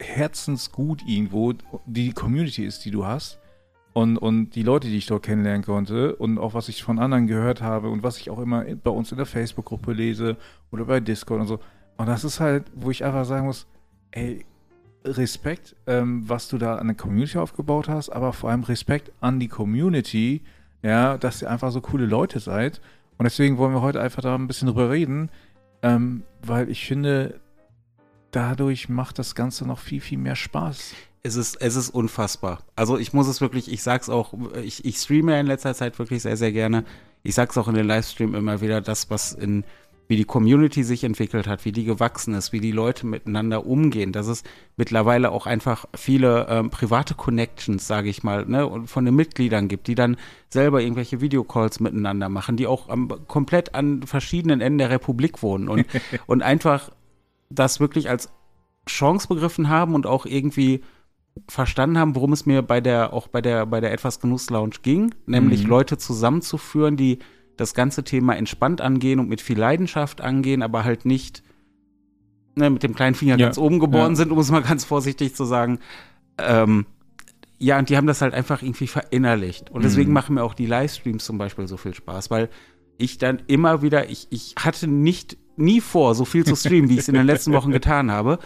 herzensgut 0.00 1.02
irgendwo 1.06 1.52
die 1.86 2.12
Community 2.12 2.64
ist, 2.64 2.86
die 2.86 2.90
du 2.90 3.04
hast. 3.04 3.38
Und, 3.94 4.16
und 4.16 4.50
die 4.50 4.62
Leute, 4.62 4.88
die 4.88 4.96
ich 4.96 5.06
dort 5.06 5.22
kennenlernen 5.22 5.62
konnte 5.62 6.16
und 6.16 6.38
auch 6.38 6.54
was 6.54 6.68
ich 6.68 6.82
von 6.82 6.98
anderen 6.98 7.26
gehört 7.26 7.60
habe 7.60 7.90
und 7.90 8.02
was 8.02 8.18
ich 8.18 8.30
auch 8.30 8.38
immer 8.38 8.64
bei 8.64 8.90
uns 8.90 9.10
in 9.12 9.18
der 9.18 9.26
Facebook-Gruppe 9.26 9.92
lese 9.92 10.36
oder 10.70 10.86
bei 10.86 11.00
Discord 11.00 11.42
und 11.42 11.46
so. 11.46 11.60
Und 11.98 12.06
das 12.06 12.24
ist 12.24 12.40
halt, 12.40 12.64
wo 12.74 12.90
ich 12.90 13.04
einfach 13.04 13.26
sagen 13.26 13.46
muss, 13.46 13.66
ey, 14.12 14.46
Respekt, 15.04 15.76
ähm, 15.86 16.28
was 16.28 16.48
du 16.48 16.58
da 16.58 16.76
an 16.76 16.86
der 16.86 16.96
Community 16.96 17.38
aufgebaut 17.38 17.88
hast, 17.88 18.10
aber 18.10 18.32
vor 18.32 18.50
allem 18.50 18.62
Respekt 18.62 19.12
an 19.20 19.40
die 19.40 19.48
Community, 19.48 20.42
ja, 20.82 21.18
dass 21.18 21.42
ihr 21.42 21.50
einfach 21.50 21.70
so 21.70 21.80
coole 21.80 22.06
Leute 22.06 22.40
seid. 22.40 22.80
Und 23.18 23.24
deswegen 23.24 23.58
wollen 23.58 23.74
wir 23.74 23.82
heute 23.82 24.00
einfach 24.00 24.22
da 24.22 24.34
ein 24.34 24.46
bisschen 24.46 24.68
drüber 24.68 24.90
reden, 24.90 25.30
ähm, 25.82 26.22
weil 26.42 26.70
ich 26.70 26.86
finde, 26.86 27.40
dadurch 28.30 28.88
macht 28.88 29.18
das 29.18 29.34
Ganze 29.34 29.66
noch 29.66 29.78
viel, 29.78 30.00
viel 30.00 30.18
mehr 30.18 30.36
Spaß. 30.36 30.94
Es 31.22 31.36
ist, 31.36 31.60
es 31.60 31.76
ist 31.76 31.90
unfassbar. 31.90 32.60
Also 32.74 32.98
ich 32.98 33.12
muss 33.12 33.28
es 33.28 33.40
wirklich, 33.40 33.70
ich 33.70 33.82
sag's 33.82 34.08
auch, 34.08 34.34
ich, 34.62 34.84
ich 34.84 34.96
streame 34.96 35.32
ja 35.32 35.40
in 35.40 35.46
letzter 35.46 35.74
Zeit 35.74 35.98
wirklich 35.98 36.22
sehr, 36.22 36.36
sehr 36.36 36.52
gerne. 36.52 36.84
Ich 37.22 37.34
sag's 37.34 37.56
auch 37.56 37.68
in 37.68 37.74
den 37.74 37.86
Livestream 37.86 38.34
immer 38.34 38.60
wieder, 38.60 38.80
das, 38.80 39.08
was 39.08 39.32
in, 39.32 39.64
wie 40.08 40.16
die 40.16 40.24
Community 40.24 40.82
sich 40.82 41.04
entwickelt 41.04 41.46
hat, 41.46 41.64
wie 41.64 41.70
die 41.70 41.84
gewachsen 41.84 42.34
ist, 42.34 42.52
wie 42.52 42.58
die 42.58 42.72
Leute 42.72 43.06
miteinander 43.06 43.64
umgehen, 43.66 44.10
dass 44.10 44.26
es 44.26 44.42
mittlerweile 44.76 45.30
auch 45.30 45.46
einfach 45.46 45.84
viele 45.94 46.48
ähm, 46.48 46.70
private 46.70 47.14
Connections, 47.14 47.86
sage 47.86 48.08
ich 48.08 48.24
mal, 48.24 48.44
ne, 48.44 48.82
von 48.86 49.04
den 49.04 49.14
Mitgliedern 49.14 49.68
gibt, 49.68 49.86
die 49.86 49.94
dann 49.94 50.16
selber 50.48 50.82
irgendwelche 50.82 51.20
Videocalls 51.20 51.78
miteinander 51.78 52.28
machen, 52.28 52.56
die 52.56 52.66
auch 52.66 52.88
am, 52.88 53.08
komplett 53.28 53.76
an 53.76 54.02
verschiedenen 54.02 54.60
Enden 54.60 54.78
der 54.78 54.90
Republik 54.90 55.40
wohnen 55.40 55.68
und, 55.68 55.86
und 56.26 56.42
einfach 56.42 56.90
das 57.48 57.78
wirklich 57.78 58.10
als 58.10 58.28
Chance 58.88 59.28
begriffen 59.28 59.68
haben 59.68 59.94
und 59.94 60.06
auch 60.06 60.26
irgendwie 60.26 60.82
verstanden 61.48 61.98
haben, 61.98 62.14
worum 62.14 62.32
es 62.32 62.46
mir 62.46 62.62
bei 62.62 62.80
der, 62.80 63.12
auch 63.12 63.28
bei 63.28 63.40
der, 63.40 63.66
bei 63.66 63.80
der 63.80 63.92
etwas 63.92 64.20
Genuss 64.20 64.50
Lounge 64.50 64.76
ging, 64.82 65.14
nämlich 65.26 65.64
mhm. 65.64 65.70
Leute 65.70 65.98
zusammenzuführen, 65.98 66.96
die 66.96 67.18
das 67.56 67.74
ganze 67.74 68.04
Thema 68.04 68.36
entspannt 68.36 68.80
angehen 68.80 69.20
und 69.20 69.28
mit 69.28 69.40
viel 69.40 69.58
Leidenschaft 69.58 70.20
angehen, 70.20 70.62
aber 70.62 70.84
halt 70.84 71.04
nicht 71.04 71.42
ne, 72.54 72.70
mit 72.70 72.82
dem 72.82 72.94
kleinen 72.94 73.14
Finger 73.14 73.38
ja. 73.38 73.46
ganz 73.46 73.58
oben 73.58 73.78
geboren 73.78 74.12
ja. 74.12 74.16
sind, 74.16 74.32
um 74.32 74.38
es 74.38 74.50
mal 74.50 74.62
ganz 74.62 74.84
vorsichtig 74.84 75.34
zu 75.34 75.44
sagen. 75.44 75.78
Ähm, 76.38 76.86
ja, 77.58 77.78
und 77.78 77.88
die 77.88 77.96
haben 77.96 78.06
das 78.06 78.20
halt 78.20 78.34
einfach 78.34 78.62
irgendwie 78.62 78.88
verinnerlicht. 78.88 79.70
Und 79.70 79.84
deswegen 79.84 80.10
mhm. 80.10 80.14
machen 80.14 80.34
mir 80.34 80.42
auch 80.42 80.54
die 80.54 80.66
Livestreams 80.66 81.24
zum 81.24 81.38
Beispiel 81.38 81.68
so 81.68 81.76
viel 81.76 81.94
Spaß, 81.94 82.30
weil 82.30 82.48
ich 82.98 83.18
dann 83.18 83.40
immer 83.46 83.82
wieder, 83.82 84.10
ich, 84.10 84.26
ich 84.30 84.54
hatte 84.58 84.88
nicht 84.88 85.36
nie 85.56 85.80
vor, 85.80 86.14
so 86.14 86.24
viel 86.24 86.44
zu 86.44 86.56
streamen, 86.56 86.88
wie 86.90 86.94
ich 86.94 87.00
es 87.00 87.08
in 87.08 87.14
den 87.14 87.26
letzten 87.26 87.52
Wochen 87.52 87.70
getan 87.70 88.10
habe 88.10 88.38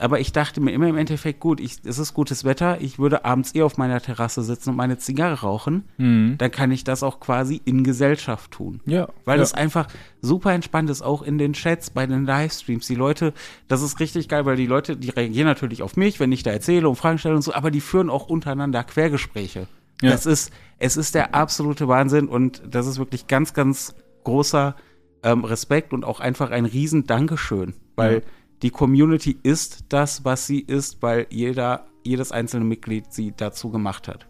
aber 0.00 0.18
ich 0.18 0.32
dachte 0.32 0.60
mir 0.60 0.72
immer 0.72 0.88
im 0.88 0.96
Endeffekt, 0.96 1.38
gut, 1.38 1.60
ich, 1.60 1.78
es 1.84 1.98
ist 1.98 2.14
gutes 2.14 2.44
Wetter, 2.44 2.80
ich 2.80 2.98
würde 2.98 3.24
abends 3.24 3.54
eh 3.54 3.62
auf 3.62 3.76
meiner 3.76 4.00
Terrasse 4.00 4.42
sitzen 4.42 4.70
und 4.70 4.76
meine 4.76 4.98
Zigarre 4.98 5.40
rauchen, 5.40 5.84
mhm. 5.98 6.34
dann 6.38 6.50
kann 6.50 6.72
ich 6.72 6.82
das 6.82 7.04
auch 7.04 7.20
quasi 7.20 7.60
in 7.64 7.84
Gesellschaft 7.84 8.50
tun. 8.50 8.80
Ja. 8.86 9.08
Weil 9.24 9.38
ja. 9.38 9.44
es 9.44 9.54
einfach 9.54 9.86
super 10.20 10.52
entspannt 10.52 10.90
ist, 10.90 11.02
auch 11.02 11.22
in 11.22 11.38
den 11.38 11.52
Chats, 11.52 11.90
bei 11.90 12.06
den 12.06 12.24
Livestreams. 12.24 12.86
Die 12.88 12.96
Leute, 12.96 13.32
das 13.68 13.82
ist 13.82 14.00
richtig 14.00 14.28
geil, 14.28 14.46
weil 14.46 14.56
die 14.56 14.66
Leute, 14.66 14.96
die 14.96 15.10
reagieren 15.10 15.46
natürlich 15.46 15.82
auf 15.82 15.96
mich, 15.96 16.18
wenn 16.18 16.32
ich 16.32 16.42
da 16.42 16.50
erzähle 16.50 16.88
und 16.88 16.96
Fragen 16.96 17.18
stelle 17.18 17.36
und 17.36 17.42
so, 17.42 17.54
aber 17.54 17.70
die 17.70 17.80
führen 17.80 18.10
auch 18.10 18.26
untereinander 18.26 18.82
Quergespräche. 18.82 19.68
Ja. 20.02 20.10
Das 20.10 20.26
ist, 20.26 20.52
es 20.78 20.96
ist 20.96 21.14
der 21.14 21.36
absolute 21.36 21.86
Wahnsinn 21.86 22.26
und 22.26 22.62
das 22.68 22.88
ist 22.88 22.98
wirklich 22.98 23.28
ganz, 23.28 23.54
ganz 23.54 23.94
großer 24.24 24.74
ähm, 25.22 25.44
Respekt 25.44 25.92
und 25.92 26.04
auch 26.04 26.18
einfach 26.18 26.50
ein 26.50 26.64
riesen 26.64 27.06
Dankeschön, 27.06 27.74
weil 27.94 28.14
ja 28.14 28.20
die 28.64 28.70
Community 28.70 29.36
ist 29.42 29.84
das, 29.90 30.24
was 30.24 30.46
sie 30.46 30.60
ist, 30.60 31.02
weil 31.02 31.26
jeder, 31.28 31.84
jedes 32.02 32.32
einzelne 32.32 32.64
Mitglied 32.64 33.12
sie 33.12 33.34
dazu 33.36 33.68
gemacht 33.68 34.08
hat. 34.08 34.26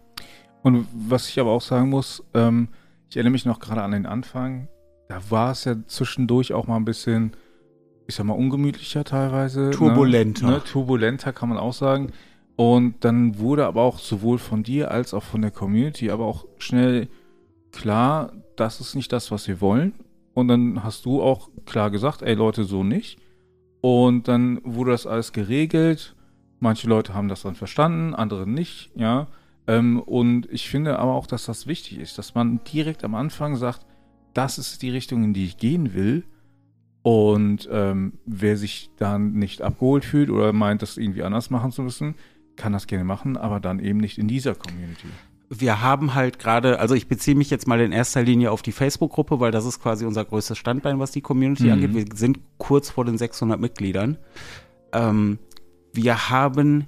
Und 0.61 0.85
was 0.93 1.29
ich 1.29 1.39
aber 1.39 1.51
auch 1.51 1.61
sagen 1.61 1.89
muss, 1.89 2.21
ähm, 2.33 2.67
ich 3.09 3.15
erinnere 3.15 3.31
mich 3.31 3.45
noch 3.45 3.59
gerade 3.59 3.81
an 3.81 3.91
den 3.91 4.05
Anfang, 4.05 4.67
da 5.07 5.21
war 5.29 5.51
es 5.51 5.63
ja 5.63 5.77
zwischendurch 5.87 6.51
auch 6.51 6.67
mal 6.67 6.75
ein 6.75 6.83
bisschen, 6.83 7.31
ich 8.07 8.15
sag 8.15 8.25
mal, 8.25 8.33
ungemütlicher 8.33 9.05
teilweise. 9.05 9.61
Ne? 9.61 9.71
Turbulenter. 9.71 10.47
Ne? 10.47 10.51
Ne? 10.51 10.63
Turbulenter 10.65 11.31
kann 11.31 11.47
man 11.47 11.57
auch 11.57 11.73
sagen. 11.73 12.11
Und 12.57 13.05
dann 13.05 13.39
wurde 13.39 13.65
aber 13.65 13.83
auch 13.83 13.99
sowohl 13.99 14.37
von 14.37 14.63
dir 14.63 14.91
als 14.91 15.13
auch 15.13 15.23
von 15.23 15.43
der 15.43 15.51
Community 15.51 16.11
aber 16.11 16.25
auch 16.25 16.45
schnell 16.57 17.07
klar, 17.71 18.33
das 18.57 18.81
ist 18.81 18.95
nicht 18.95 19.13
das, 19.13 19.31
was 19.31 19.47
wir 19.47 19.61
wollen. 19.61 19.93
Und 20.33 20.49
dann 20.49 20.83
hast 20.83 21.05
du 21.05 21.21
auch 21.21 21.49
klar 21.65 21.89
gesagt, 21.89 22.21
ey 22.21 22.33
Leute, 22.33 22.65
so 22.65 22.83
nicht. 22.83 23.17
Und 23.85 24.27
dann 24.27 24.61
wurde 24.63 24.89
das 24.89 25.05
alles 25.05 25.31
geregelt. 25.31 26.15
Manche 26.59 26.87
Leute 26.87 27.13
haben 27.13 27.27
das 27.27 27.43
dann 27.43 27.53
verstanden, 27.53 28.15
andere 28.15 28.49
nicht, 28.49 28.89
ja. 28.95 29.27
Ähm, 29.67 29.99
und 29.99 30.51
ich 30.51 30.69
finde 30.69 30.97
aber 30.97 31.13
auch, 31.13 31.27
dass 31.27 31.45
das 31.45 31.67
wichtig 31.67 31.99
ist, 31.99 32.17
dass 32.17 32.33
man 32.33 32.61
direkt 32.63 33.03
am 33.03 33.13
Anfang 33.13 33.55
sagt, 33.57 33.85
das 34.33 34.57
ist 34.57 34.81
die 34.81 34.89
Richtung, 34.89 35.23
in 35.23 35.35
die 35.35 35.45
ich 35.45 35.59
gehen 35.59 35.93
will. 35.93 36.23
Und 37.03 37.69
ähm, 37.71 38.13
wer 38.25 38.57
sich 38.57 38.89
dann 38.97 39.33
nicht 39.33 39.61
abgeholt 39.61 40.03
fühlt 40.03 40.31
oder 40.31 40.51
meint, 40.51 40.81
das 40.81 40.97
irgendwie 40.97 41.21
anders 41.21 41.51
machen 41.51 41.71
zu 41.71 41.83
müssen, 41.83 42.15
kann 42.55 42.73
das 42.73 42.87
gerne 42.87 43.03
machen, 43.03 43.37
aber 43.37 43.59
dann 43.59 43.77
eben 43.79 43.99
nicht 43.99 44.17
in 44.17 44.27
dieser 44.27 44.55
Community 44.55 45.09
wir 45.49 45.81
haben 45.81 46.15
halt 46.15 46.39
gerade, 46.39 46.79
also 46.79 46.95
ich 46.95 47.07
beziehe 47.07 47.35
mich 47.35 47.49
jetzt 47.49 47.67
mal 47.67 47.79
in 47.79 47.91
erster 47.91 48.23
Linie 48.23 48.51
auf 48.51 48.61
die 48.61 48.71
Facebook-Gruppe, 48.71 49.39
weil 49.39 49.51
das 49.51 49.65
ist 49.65 49.81
quasi 49.81 50.05
unser 50.05 50.25
größtes 50.25 50.57
Standbein, 50.57 50.99
was 50.99 51.11
die 51.11 51.21
Community 51.21 51.65
mhm. 51.65 51.71
angeht. 51.73 51.93
Wir 51.93 52.05
sind 52.15 52.39
kurz 52.57 52.89
vor 52.89 53.05
den 53.05 53.17
600 53.17 53.59
Mitgliedern. 53.59 54.17
Ähm, 54.91 55.39
wir 55.93 56.29
haben 56.29 56.87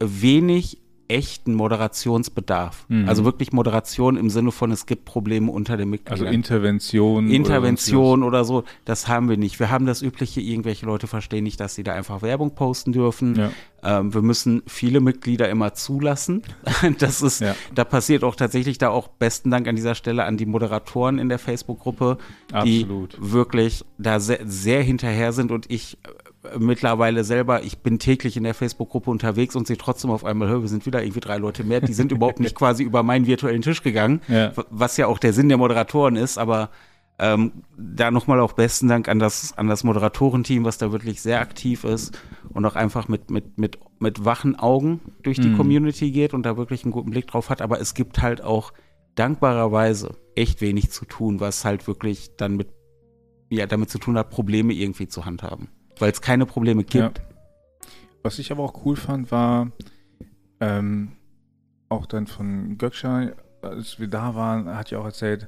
wenig 0.00 0.82
echten 1.08 1.54
Moderationsbedarf. 1.54 2.86
Mhm. 2.88 3.08
Also 3.08 3.24
wirklich 3.24 3.52
Moderation 3.52 4.16
im 4.16 4.30
Sinne 4.30 4.52
von, 4.52 4.70
es 4.70 4.86
gibt 4.86 5.04
Probleme 5.04 5.50
unter 5.50 5.76
den 5.76 5.90
Mitgliedern. 5.90 6.26
Also 6.26 6.34
Intervention. 6.34 7.30
Intervention 7.30 8.22
oder, 8.22 8.38
oder, 8.38 8.44
so, 8.44 8.64
das 8.84 9.08
haben 9.08 9.28
wir 9.28 9.36
nicht. 9.36 9.60
Wir 9.60 9.70
haben 9.70 9.86
das 9.86 10.02
übliche, 10.02 10.40
irgendwelche 10.40 10.86
Leute 10.86 11.06
verstehen 11.06 11.44
nicht, 11.44 11.60
dass 11.60 11.74
sie 11.74 11.82
da 11.82 11.94
einfach 11.94 12.22
Werbung 12.22 12.54
posten 12.54 12.92
dürfen. 12.92 13.36
Ja. 13.36 13.50
Ähm, 13.84 14.14
wir 14.14 14.22
müssen 14.22 14.62
viele 14.66 15.00
Mitglieder 15.00 15.48
immer 15.48 15.74
zulassen. 15.74 16.42
das 16.98 17.22
ist, 17.22 17.40
ja. 17.40 17.54
da 17.74 17.84
passiert 17.84 18.24
auch 18.24 18.36
tatsächlich 18.36 18.78
da 18.78 18.90
auch 18.90 19.08
besten 19.08 19.50
Dank 19.50 19.68
an 19.68 19.76
dieser 19.76 19.94
Stelle 19.94 20.24
an 20.24 20.36
die 20.36 20.46
Moderatoren 20.46 21.18
in 21.18 21.28
der 21.28 21.38
Facebook-Gruppe, 21.38 22.18
die 22.64 22.86
wirklich 23.18 23.84
da 23.98 24.20
sehr, 24.20 24.40
sehr 24.44 24.82
hinterher 24.82 25.32
sind 25.32 25.50
und 25.50 25.70
ich 25.70 25.98
mittlerweile 26.58 27.24
selber, 27.24 27.62
ich 27.62 27.78
bin 27.78 27.98
täglich 27.98 28.36
in 28.36 28.44
der 28.44 28.54
Facebook-Gruppe 28.54 29.10
unterwegs 29.10 29.54
und 29.54 29.66
sehe 29.66 29.76
trotzdem 29.76 30.10
auf 30.10 30.24
einmal, 30.24 30.60
wir 30.60 30.68
sind 30.68 30.86
wieder 30.86 31.02
irgendwie 31.02 31.20
drei 31.20 31.38
Leute 31.38 31.64
mehr, 31.64 31.80
die 31.80 31.92
sind 31.92 32.12
überhaupt 32.12 32.40
nicht 32.40 32.54
quasi 32.56 32.82
über 32.82 33.02
meinen 33.02 33.26
virtuellen 33.26 33.62
Tisch 33.62 33.82
gegangen, 33.82 34.20
ja. 34.28 34.52
was 34.70 34.96
ja 34.96 35.06
auch 35.06 35.18
der 35.18 35.32
Sinn 35.32 35.48
der 35.48 35.58
Moderatoren 35.58 36.16
ist, 36.16 36.38
aber 36.38 36.70
ähm, 37.18 37.52
da 37.76 38.10
nochmal 38.10 38.40
auch 38.40 38.54
besten 38.54 38.88
Dank 38.88 39.08
an 39.08 39.20
das, 39.20 39.56
an 39.56 39.68
das 39.68 39.84
Moderatorenteam, 39.84 40.64
was 40.64 40.78
da 40.78 40.90
wirklich 40.90 41.22
sehr 41.22 41.40
aktiv 41.40 41.84
ist 41.84 42.18
und 42.52 42.64
auch 42.64 42.74
einfach 42.74 43.06
mit, 43.06 43.30
mit, 43.30 43.58
mit, 43.58 43.78
mit 44.00 44.24
wachen 44.24 44.58
Augen 44.58 45.00
durch 45.22 45.38
die 45.38 45.48
mhm. 45.48 45.56
Community 45.56 46.10
geht 46.10 46.34
und 46.34 46.44
da 46.44 46.56
wirklich 46.56 46.82
einen 46.82 46.92
guten 46.92 47.10
Blick 47.10 47.28
drauf 47.28 47.50
hat, 47.50 47.62
aber 47.62 47.80
es 47.80 47.94
gibt 47.94 48.20
halt 48.20 48.42
auch 48.42 48.72
dankbarerweise 49.14 50.16
echt 50.34 50.60
wenig 50.60 50.90
zu 50.90 51.04
tun, 51.04 51.38
was 51.38 51.64
halt 51.64 51.86
wirklich 51.86 52.34
dann 52.36 52.56
mit, 52.56 52.68
ja, 53.48 53.66
damit 53.66 53.90
zu 53.90 53.98
tun 53.98 54.18
hat, 54.18 54.30
Probleme 54.30 54.72
irgendwie 54.72 55.06
zu 55.06 55.24
handhaben 55.24 55.68
weil 56.02 56.10
es 56.10 56.20
keine 56.20 56.46
Probleme 56.46 56.82
gibt. 56.82 57.18
Ja. 57.18 57.24
Was 58.24 58.40
ich 58.40 58.50
aber 58.50 58.64
auch 58.64 58.84
cool 58.84 58.96
fand, 58.96 59.30
war 59.30 59.70
ähm, 60.58 61.12
auch 61.88 62.06
dann 62.06 62.26
von 62.26 62.76
Gökschan, 62.76 63.34
als 63.62 64.00
wir 64.00 64.08
da 64.08 64.34
waren, 64.34 64.66
hat 64.76 64.90
ja 64.90 64.98
auch 64.98 65.04
erzählt, 65.04 65.46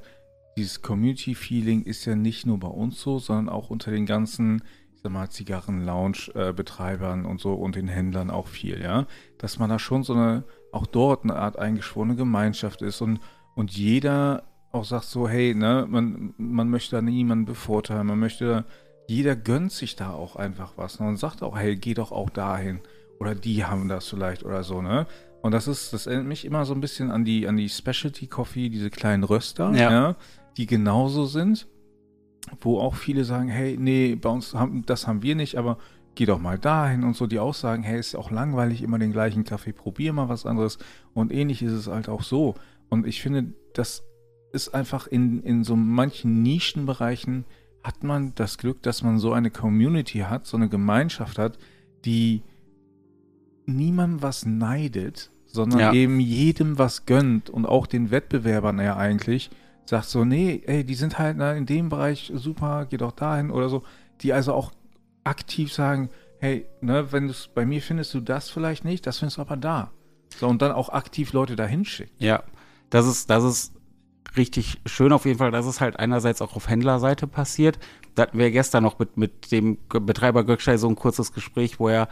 dieses 0.55 0.81
Community-Feeling 0.81 1.83
ist 1.83 2.05
ja 2.05 2.15
nicht 2.15 2.45
nur 2.45 2.57
bei 2.57 2.69
uns 2.69 3.01
so, 3.01 3.19
sondern 3.19 3.49
auch 3.49 3.69
unter 3.69 3.91
den 3.91 4.05
ganzen, 4.05 4.63
ich 4.93 5.01
sag 5.01 5.11
mal, 5.11 5.29
Zigarren-Lounge-Betreibern 5.29 7.25
und 7.25 7.41
so 7.41 7.53
und 7.53 7.75
den 7.75 7.89
Händlern 7.89 8.31
auch 8.31 8.47
viel, 8.47 8.81
ja. 8.81 9.07
Dass 9.37 9.59
man 9.59 9.69
da 9.69 9.77
schon 9.77 10.03
so 10.03 10.13
eine, 10.13 10.45
auch 10.71 10.85
dort 10.85 11.25
eine 11.25 11.35
Art 11.35 11.59
eingeschworene 11.59 12.15
Gemeinschaft 12.15 12.81
ist 12.81 13.01
und, 13.01 13.19
und 13.55 13.71
jeder 13.71 14.43
auch 14.71 14.85
sagt 14.85 15.03
so, 15.03 15.27
hey, 15.27 15.53
ne, 15.53 15.85
man, 15.89 16.33
man 16.37 16.69
möchte 16.69 16.95
da 16.95 17.01
niemanden 17.01 17.43
bevorteilen, 17.43 18.07
man 18.07 18.19
möchte 18.19 18.63
jeder 19.07 19.35
gönnt 19.35 19.71
sich 19.71 19.95
da 19.95 20.11
auch 20.11 20.35
einfach 20.35 20.73
was 20.77 20.99
ne? 20.99 21.07
und 21.07 21.17
sagt 21.17 21.43
auch, 21.43 21.57
hey, 21.57 21.75
geh 21.75 21.93
doch 21.93 22.11
auch 22.11 22.29
dahin. 22.29 22.79
Oder 23.19 23.35
die 23.35 23.65
haben 23.65 23.87
das 23.87 24.07
vielleicht 24.07 24.43
oder 24.43 24.63
so, 24.63 24.81
ne? 24.81 25.07
Und 25.41 25.51
das 25.51 25.67
ist, 25.67 25.93
das 25.93 26.07
erinnert 26.07 26.25
mich 26.25 26.43
immer 26.43 26.65
so 26.65 26.73
ein 26.73 26.81
bisschen 26.81 27.11
an 27.11 27.23
die, 27.23 27.47
an 27.47 27.55
die 27.55 27.69
Specialty 27.69 28.25
Coffee, 28.27 28.69
diese 28.69 28.89
kleinen 28.89 29.23
Röster, 29.23 29.71
ja. 29.73 29.91
ja 29.91 30.15
die 30.57 30.65
genauso 30.65 31.25
sind, 31.25 31.67
wo 32.61 32.79
auch 32.79 32.95
viele 32.95 33.25
sagen, 33.25 33.49
hey, 33.49 33.77
nee, 33.79 34.15
bei 34.15 34.29
uns 34.29 34.53
haben, 34.53 34.85
das 34.85 35.05
haben 35.05 35.21
wir 35.21 35.35
nicht, 35.35 35.57
aber 35.57 35.77
geh 36.15 36.25
doch 36.25 36.39
mal 36.39 36.57
dahin 36.57 37.03
und 37.03 37.15
so, 37.15 37.27
die 37.27 37.39
auch 37.39 37.53
sagen, 37.53 37.83
hey, 37.83 37.99
ist 37.99 38.13
ja 38.13 38.19
auch 38.19 38.31
langweilig, 38.31 38.81
immer 38.81 38.97
den 38.97 39.11
gleichen 39.11 39.43
Kaffee, 39.43 39.73
probier 39.73 40.13
mal 40.13 40.29
was 40.29 40.45
anderes. 40.45 40.79
Und 41.13 41.31
ähnlich 41.31 41.61
ist 41.61 41.73
es 41.73 41.87
halt 41.87 42.09
auch 42.09 42.23
so. 42.23 42.55
Und 42.89 43.05
ich 43.05 43.21
finde, 43.21 43.53
das 43.73 44.03
ist 44.53 44.73
einfach 44.73 45.07
in, 45.07 45.43
in 45.43 45.63
so 45.63 45.75
manchen 45.75 46.41
Nischenbereichen 46.41 47.45
hat 47.85 48.03
man 48.03 48.33
das 48.33 48.57
Glück, 48.57 48.81
dass 48.81 49.03
man 49.03 49.19
so 49.19 49.31
eine 49.31 49.51
Community 49.51 50.19
hat, 50.19 50.47
so 50.47 50.57
eine 50.57 50.69
Gemeinschaft 50.69 51.37
hat, 51.37 51.59
die 52.03 52.41
niemandem 53.67 54.23
was 54.23 54.45
neidet, 54.45 55.29
sondern 55.45 55.79
ja. 55.79 55.93
eben 55.93 56.19
jedem 56.19 56.79
was 56.79 57.05
gönnt 57.05 57.49
und 57.49 57.67
auch 57.67 57.85
den 57.85 58.09
Wettbewerbern 58.09 58.79
ja 58.79 58.97
eigentlich 58.97 59.51
sagt 59.85 60.05
so, 60.05 60.25
nee, 60.25 60.63
ey, 60.65 60.83
die 60.83 60.95
sind 60.95 61.19
halt 61.19 61.37
na, 61.37 61.53
in 61.53 61.67
dem 61.67 61.89
Bereich 61.89 62.31
super, 62.33 62.87
geh 62.89 62.97
doch 62.97 63.11
dahin 63.11 63.51
oder 63.51 63.69
so, 63.69 63.83
die 64.21 64.33
also 64.33 64.53
auch 64.53 64.71
aktiv 65.23 65.71
sagen, 65.71 66.09
hey, 66.39 66.65
ne, 66.81 67.11
wenn 67.11 67.25
du 67.25 67.31
es 67.31 67.49
bei 67.53 67.67
mir 67.67 67.83
findest 67.83 68.15
du 68.15 68.19
das 68.19 68.49
vielleicht 68.49 68.83
nicht, 68.83 69.05
das 69.05 69.19
findest 69.19 69.37
du 69.37 69.41
aber 69.41 69.57
da. 69.57 69.91
So, 70.37 70.47
und 70.47 70.63
dann 70.63 70.71
auch 70.71 70.89
aktiv 70.89 71.33
Leute 71.33 71.55
dahin 71.55 71.85
schickt. 71.85 72.19
Ja, 72.19 72.43
das 72.89 73.05
ist, 73.05 73.29
das 73.29 73.43
ist 73.43 73.73
richtig 74.37 74.81
schön 74.85 75.11
auf 75.11 75.25
jeden 75.25 75.39
Fall, 75.39 75.51
dass 75.51 75.65
es 75.65 75.81
halt 75.81 75.99
einerseits 75.99 76.41
auch 76.41 76.55
auf 76.55 76.69
Händlerseite 76.69 77.27
passiert. 77.27 77.79
Da 78.15 78.23
hatten 78.23 78.37
wir 78.37 78.51
gestern 78.51 78.83
noch 78.83 78.99
mit, 78.99 79.17
mit 79.17 79.51
dem 79.51 79.77
Betreiber 79.89 80.43
Gökschei 80.43 80.77
so 80.77 80.87
ein 80.87 80.95
kurzes 80.95 81.33
Gespräch, 81.33 81.79
wo 81.79 81.89
er 81.89 82.07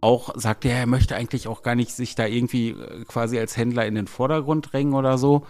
auch 0.00 0.34
sagt, 0.36 0.64
ja, 0.64 0.72
er 0.72 0.86
möchte 0.86 1.16
eigentlich 1.16 1.48
auch 1.48 1.62
gar 1.62 1.74
nicht 1.74 1.92
sich 1.92 2.14
da 2.14 2.26
irgendwie 2.26 2.70
äh, 2.70 3.04
quasi 3.04 3.38
als 3.38 3.56
Händler 3.56 3.86
in 3.86 3.94
den 3.94 4.06
Vordergrund 4.06 4.72
drängen 4.72 4.94
oder 4.94 5.18
so. 5.18 5.46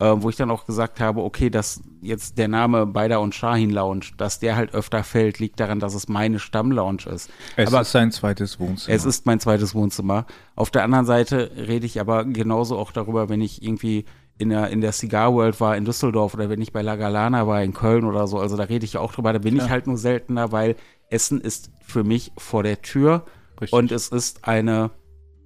Äh, 0.00 0.14
wo 0.22 0.30
ich 0.30 0.36
dann 0.36 0.52
auch 0.52 0.64
gesagt 0.64 1.00
habe, 1.00 1.24
okay, 1.24 1.50
dass 1.50 1.82
jetzt 2.02 2.38
der 2.38 2.46
Name 2.46 2.86
Beider 2.86 3.20
und 3.20 3.34
Shahin 3.34 3.70
Lounge, 3.70 4.04
dass 4.16 4.38
der 4.38 4.54
halt 4.54 4.72
öfter 4.72 5.02
fällt, 5.02 5.40
liegt 5.40 5.58
daran, 5.58 5.80
dass 5.80 5.92
es 5.92 6.06
meine 6.06 6.38
Stammlounge 6.38 7.06
ist. 7.12 7.28
Es 7.56 7.66
aber 7.66 7.80
ist 7.80 7.90
sein 7.90 8.12
zweites 8.12 8.60
Wohnzimmer. 8.60 8.94
es 8.94 9.04
ist 9.04 9.26
mein 9.26 9.40
zweites 9.40 9.74
Wohnzimmer. 9.74 10.26
Auf 10.54 10.70
der 10.70 10.84
anderen 10.84 11.04
Seite 11.04 11.50
rede 11.56 11.84
ich 11.84 11.98
aber 11.98 12.24
genauso 12.24 12.78
auch 12.78 12.92
darüber, 12.92 13.28
wenn 13.28 13.40
ich 13.40 13.60
irgendwie 13.60 14.04
in 14.38 14.50
der, 14.50 14.70
in 14.70 14.80
der 14.80 14.92
Cigar 14.92 15.32
World 15.34 15.60
war 15.60 15.76
in 15.76 15.84
Düsseldorf 15.84 16.34
oder 16.34 16.48
wenn 16.48 16.60
ich 16.62 16.72
bei 16.72 16.82
La 16.82 16.96
Galana 16.96 17.46
war 17.46 17.62
in 17.62 17.74
Köln 17.74 18.04
oder 18.04 18.26
so. 18.26 18.38
Also 18.38 18.56
da 18.56 18.64
rede 18.64 18.84
ich 18.84 18.94
ja 18.94 19.00
auch 19.00 19.12
drüber. 19.12 19.32
Da 19.32 19.38
bin 19.40 19.56
Ja. 19.56 19.64
ich 19.64 19.70
halt 19.70 19.86
nur 19.86 19.98
seltener, 19.98 20.52
weil 20.52 20.76
Essen 21.10 21.40
ist 21.40 21.70
für 21.84 22.04
mich 22.04 22.32
vor 22.38 22.62
der 22.62 22.80
Tür 22.82 23.24
Richtig. 23.60 23.72
und 23.72 23.90
es 23.92 24.08
ist 24.08 24.46
eine 24.46 24.90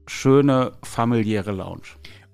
schöne 0.07 0.73
familiäre 0.83 1.53
Lounge. 1.53 1.83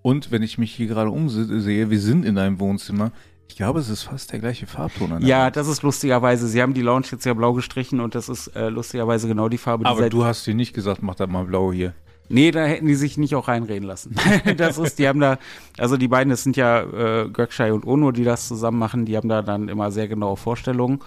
Und 0.03 0.31
wenn 0.31 0.43
ich 0.43 0.59
mich 0.59 0.75
hier 0.75 0.87
gerade 0.87 1.11
umsehe, 1.11 1.91
wir 1.91 2.00
sind 2.00 2.25
in 2.25 2.35
deinem 2.35 2.59
Wohnzimmer. 2.61 3.12
Ich 3.49 3.57
glaube, 3.57 3.81
es 3.81 3.88
ist 3.88 4.03
fast 4.05 4.33
der 4.33 4.38
gleiche 4.41 4.67
Farbton 4.67 5.12
an 5.12 5.21
der 5.21 5.29
Ja, 5.29 5.45
Wand. 5.47 5.57
das 5.57 5.69
ist 5.69 5.83
lustigerweise. 5.83 6.47
Sie 6.49 6.61
haben 6.62 6.75
die 6.75 6.83
Lounge 6.83 7.07
jetzt 7.11 7.25
ja 7.25 7.35
blau 7.35 7.53
gestrichen 7.55 8.00
und 8.00 8.15
das 8.15 8.29
ist 8.29 8.49
äh, 8.49 8.69
lustigerweise 8.69 9.27
genau 9.29 9.49
die 9.49 9.59
Farbe, 9.59 9.85
die 9.85 9.91
Aber 9.91 10.09
du 10.11 10.25
hast 10.25 10.47
dir 10.47 10.55
nicht 10.55 10.75
gesagt, 10.75 11.03
mach 11.03 11.15
das 11.15 11.29
mal 11.29 11.45
blau 11.45 11.73
hier. 11.73 11.95
Nee, 12.29 12.51
da 12.51 12.65
hätten 12.65 12.87
die 12.87 12.95
sich 12.95 13.17
nicht 13.17 13.35
auch 13.35 13.49
reinreden 13.49 13.87
lassen. 13.87 14.15
das 14.57 14.79
ist, 14.79 14.99
die 14.99 15.09
haben 15.09 15.21
da, 15.21 15.39
also 15.79 15.97
die 15.97 16.09
beiden, 16.09 16.31
das 16.31 16.43
sind 16.43 16.57
ja 16.57 16.83
äh, 16.83 17.29
Gökschei 17.29 17.73
und 17.73 17.87
Ono, 17.87 18.13
die 18.13 18.25
das 18.25 18.49
zusammen 18.49 18.79
machen, 18.79 19.05
die 19.05 19.17
haben 19.17 19.29
da 19.29 19.43
dann 19.43 19.69
immer 19.69 19.91
sehr 19.91 20.09
genaue 20.09 20.37
Vorstellungen, 20.37 21.01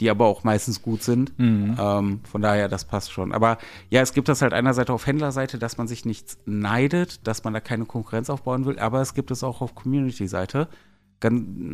die 0.00 0.10
aber 0.10 0.26
auch 0.26 0.44
meistens 0.44 0.82
gut 0.82 1.02
sind. 1.02 1.32
Ähm, 1.78 2.20
von 2.24 2.42
daher, 2.42 2.68
das 2.68 2.84
passt 2.84 3.12
schon. 3.12 3.32
Aber 3.32 3.58
ja, 3.90 4.02
es 4.02 4.12
gibt 4.12 4.28
das 4.28 4.42
halt 4.42 4.52
einerseits 4.52 4.90
auf 4.90 5.06
Händlerseite, 5.06 5.58
dass 5.58 5.78
man 5.78 5.88
sich 5.88 6.04
nichts 6.04 6.38
neidet, 6.44 7.26
dass 7.26 7.44
man 7.44 7.54
da 7.54 7.60
keine 7.60 7.86
Konkurrenz 7.86 8.28
aufbauen 8.28 8.66
will, 8.66 8.78
aber 8.78 9.00
es 9.00 9.14
gibt 9.14 9.30
es 9.30 9.42
auch 9.42 9.62
auf 9.62 9.74
Community-Seite. 9.74 10.68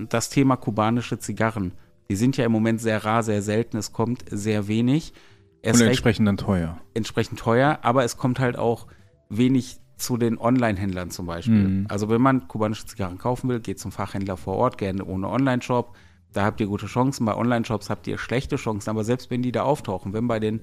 Das 0.09 0.31
Thema 0.31 0.57
kubanische 0.57 1.19
Zigarren. 1.19 1.73
Die 2.09 2.17
sind 2.17 2.37
ja 2.37 2.45
im 2.45 2.53
Moment 2.53 2.81
sehr 2.81 3.05
rar, 3.05 3.23
sehr 3.23 3.43
selten, 3.43 3.77
es 3.77 3.93
kommt 3.93 4.25
sehr 4.31 4.69
wenig. 4.69 5.13
Erst 5.63 5.81
Und 5.81 5.87
entsprechend 5.87 6.27
dann 6.27 6.37
teuer. 6.37 6.81
entsprechend 6.95 7.39
teuer, 7.39 7.79
aber 7.83 8.05
es 8.05 8.17
kommt 8.17 8.41
halt 8.41 8.57
auch 8.59 8.89
wenig 9.29 9.79
zu 9.97 10.17
den 10.17 10.37
Online-Händlern 10.39 11.11
zum 11.11 11.27
Beispiel. 11.27 11.69
Mhm. 11.69 11.87
Also 11.89 12.09
wenn 12.09 12.21
man 12.21 12.49
kubanische 12.49 12.85
Zigarren 12.87 13.19
kaufen 13.19 13.49
will, 13.49 13.61
geht 13.61 13.79
zum 13.79 13.93
Fachhändler 13.93 14.37
vor 14.37 14.57
Ort, 14.57 14.77
gerne 14.77 15.05
ohne 15.05 15.29
Online-Shop. 15.29 15.97
Da 16.33 16.45
habt 16.45 16.61
ihr 16.61 16.67
gute 16.67 16.87
Chancen. 16.87 17.27
Bei 17.27 17.37
Online-Shops 17.37 17.91
habt 17.91 18.07
ihr 18.07 18.19
schlechte 18.19 18.57
Chancen, 18.57 18.91
aber 18.91 19.05
selbst 19.05 19.31
wenn 19.31 19.43
die 19.43 19.53
da 19.53 19.63
auftauchen, 19.63 20.13
wenn 20.13 20.29
bei 20.29 20.41
den, 20.41 20.61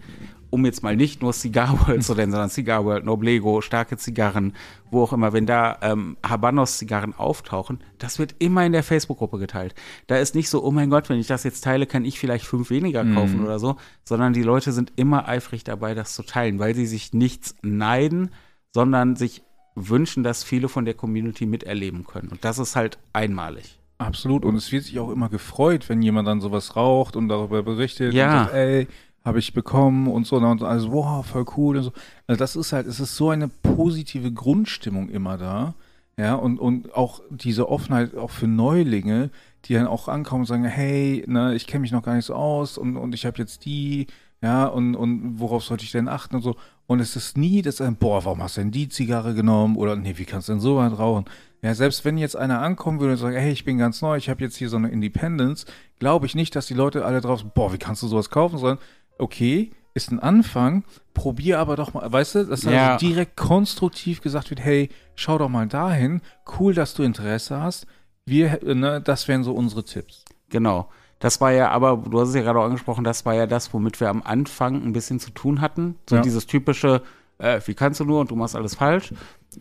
um 0.50 0.66
jetzt 0.66 0.84
mal 0.84 0.96
nicht 0.96 1.22
nur 1.22 1.34
Cigar 1.34 1.88
World 1.88 2.04
zu 2.04 2.16
nennen, 2.16 2.32
sondern 2.32 2.50
Cigar 2.50 2.86
World, 2.86 3.06
Noblego, 3.06 3.62
starke 3.62 3.98
Zigarren, 3.98 4.54
wo 4.90 5.04
auch 5.04 5.14
immer, 5.14 5.34
wenn 5.34 5.46
da 5.46 5.78
ähm, 5.82 6.18
Habanos-Zigarren 6.28 7.14
auftauchen, 7.14 7.84
das 8.00 8.20
wird 8.20 8.36
immer 8.40 8.66
in 8.66 8.72
der 8.72 8.84
Facebook-Gruppe 8.84 9.38
geteilt. 9.38 9.76
Da 10.08 10.18
ist 10.18 10.36
nicht 10.36 10.50
so, 10.50 10.64
oh 10.64 10.72
mein 10.72 10.90
Gott, 10.90 11.10
wenn 11.10 11.20
ich 11.20 11.28
das 11.28 11.44
jetzt 11.44 11.64
teile, 11.64 11.86
kann 11.86 12.06
ich 12.06 12.20
vielleicht 12.20 12.46
fünf 12.46 12.70
weniger 12.70 13.06
kaufen 13.06 13.44
oder 13.44 13.60
so, 13.60 13.78
sondern 14.04 14.34
die 14.34 14.44
Leute 14.44 14.72
sind 14.72 14.94
immer 14.96 15.28
eifrig 15.28 15.64
dabei, 15.64 15.94
das 15.94 16.16
zu 16.16 16.24
teilen, 16.24 16.60
weil 16.60 16.76
sie 16.76 16.88
sich 16.88 17.14
nichts 17.14 17.56
neiden, 17.62 18.32
sondern 18.74 19.16
sich 19.16 19.44
wünschen, 19.76 20.24
dass 20.24 20.44
viele 20.44 20.68
von 20.68 20.86
der 20.86 20.94
Community 20.94 21.46
miterleben 21.46 22.06
können. 22.06 22.30
Und 22.30 22.44
das 22.44 22.60
ist 22.60 22.76
halt 22.76 22.98
einmalig. 23.14 23.79
Absolut. 24.00 24.46
Und 24.46 24.56
es 24.56 24.72
wird 24.72 24.86
sich 24.86 24.98
auch 24.98 25.12
immer 25.12 25.30
gefreut, 25.30 25.90
wenn 25.90 26.02
jemand 26.02 26.28
dann 26.28 26.42
sowas 26.42 26.76
raucht 26.76 27.16
und 27.16 27.28
darüber 27.28 27.62
berichtet. 27.62 28.14
Ja. 28.14 28.32
Und 28.32 28.46
sagt, 28.46 28.56
ey, 28.56 28.88
habe 29.26 29.40
ich 29.40 29.54
bekommen 29.54 30.08
und 30.08 30.26
so. 30.26 30.38
Und 30.38 30.64
alles, 30.64 30.90
wow, 30.90 31.26
voll 31.26 31.46
cool 31.58 31.78
und 31.78 31.84
so. 31.84 31.92
Also 32.26 32.40
das 32.40 32.56
ist 32.56 32.72
halt, 32.72 32.88
es 32.88 33.00
ist 33.00 33.16
so 33.18 33.30
eine 33.30 33.50
positive 33.50 34.32
Grundstimmung 34.32 35.10
immer 35.10 35.38
da. 35.38 35.76
Ja, 36.18 36.36
und, 36.36 36.60
und 36.60 36.96
auch 36.96 37.22
diese 37.30 37.70
Offenheit 37.70 38.16
auch 38.16 38.32
für 38.32 38.48
Neulinge, 38.48 39.30
die 39.66 39.74
dann 39.74 39.88
auch 39.88 40.08
ankommen 40.08 40.42
und 40.42 40.48
sagen, 40.48 40.66
hey, 40.66 41.24
ne, 41.28 41.56
ich 41.56 41.66
kenne 41.66 41.82
mich 41.82 41.92
noch 41.92 42.04
gar 42.04 42.16
nicht 42.16 42.26
so 42.26 42.34
aus 42.36 42.78
und, 42.78 42.98
und 42.98 43.16
ich 43.16 43.26
habe 43.26 43.38
jetzt 43.38 43.64
die, 43.64 44.08
ja, 44.42 44.66
und, 44.66 44.96
und 44.96 45.40
worauf 45.40 45.64
sollte 45.64 45.86
ich 45.86 45.94
denn 45.94 46.10
achten 46.10 46.36
und 46.36 46.42
so. 46.42 46.58
Und 46.88 47.00
es 47.00 47.16
ist 47.16 47.38
nie 47.38 47.62
das, 47.62 47.80
ein, 47.80 47.96
boah, 47.96 48.26
warum 48.26 48.44
hast 48.44 48.58
du 48.58 48.62
denn 48.62 48.72
die 48.72 48.90
Zigarre 48.90 49.34
genommen? 49.34 49.78
Oder 49.78 49.96
nee, 49.96 50.18
wie 50.18 50.26
kannst 50.26 50.50
du 50.50 50.54
denn 50.54 50.62
so 50.62 50.76
weit 50.78 50.98
rauchen? 50.98 51.26
Ja, 51.62 51.74
selbst 51.76 52.06
wenn 52.06 52.18
jetzt 52.18 52.36
einer 52.38 52.62
ankommen 52.62 53.00
würde 53.00 53.14
und 53.14 53.18
sagt, 53.20 53.36
hey, 53.36 53.52
ich 53.52 53.66
bin 53.66 53.78
ganz 53.78 54.02
neu, 54.02 54.16
ich 54.18 54.30
habe 54.30 54.42
jetzt 54.42 54.56
hier 54.56 54.70
so 54.70 54.78
eine 54.78 54.90
Independence, 54.90 55.66
glaube 56.00 56.26
ich 56.26 56.34
nicht, 56.36 56.56
dass 56.56 56.68
die 56.68 56.74
Leute 56.74 57.04
alle 57.04 57.20
draußen, 57.22 57.52
boah, 57.54 57.74
wie 57.74 57.78
kannst 57.78 58.02
du 58.02 58.08
sowas 58.08 58.30
kaufen, 58.30 58.58
sondern 58.58 58.80
okay, 59.18 59.72
ist 59.94 60.12
ein 60.12 60.20
Anfang, 60.20 60.84
probier 61.14 61.60
aber 61.60 61.76
doch 61.76 61.94
mal, 61.94 62.10
weißt 62.10 62.36
du, 62.36 62.46
dass 62.46 62.64
Ja. 62.64 62.94
also 62.94 63.06
direkt 63.06 63.36
konstruktiv 63.36 64.22
gesagt 64.22 64.50
wird, 64.52 64.62
hey, 64.62 64.90
schau 65.16 65.38
doch 65.38 65.50
mal 65.50 65.68
dahin, 65.68 66.22
cool, 66.60 66.74
dass 66.74 66.94
du 66.94 67.04
Interesse 67.04 67.60
hast, 67.62 67.88
wir, 68.26 68.60
ne, 68.64 69.02
das 69.02 69.28
wären 69.28 69.44
so 69.44 69.52
unsere 69.54 69.84
Tipps. 69.84 70.24
Genau. 70.50 70.88
Das 71.18 71.42
war 71.42 71.52
ja, 71.52 71.70
aber 71.72 71.98
du 71.98 72.22
hast 72.22 72.30
es 72.30 72.36
ja 72.36 72.42
gerade 72.42 72.60
auch 72.60 72.64
angesprochen, 72.66 73.04
das 73.04 73.26
war 73.26 73.34
ja 73.34 73.46
das, 73.48 73.74
womit 73.74 74.00
wir 74.00 74.10
am 74.10 74.22
Anfang 74.24 74.76
ein 74.82 74.94
bisschen 74.94 75.20
zu 75.20 75.32
tun 75.32 75.60
hatten. 75.60 75.96
So 76.10 76.16
Ja. 76.18 76.22
dieses 76.22 76.48
typische, 76.48 77.02
äh, 77.40 77.60
wie 77.66 77.74
kannst 77.74 78.00
du 78.00 78.06
nur 78.06 78.22
und 78.22 78.32
du 78.32 78.38
machst 78.38 78.56
alles 78.56 78.76
falsch. 78.76 79.14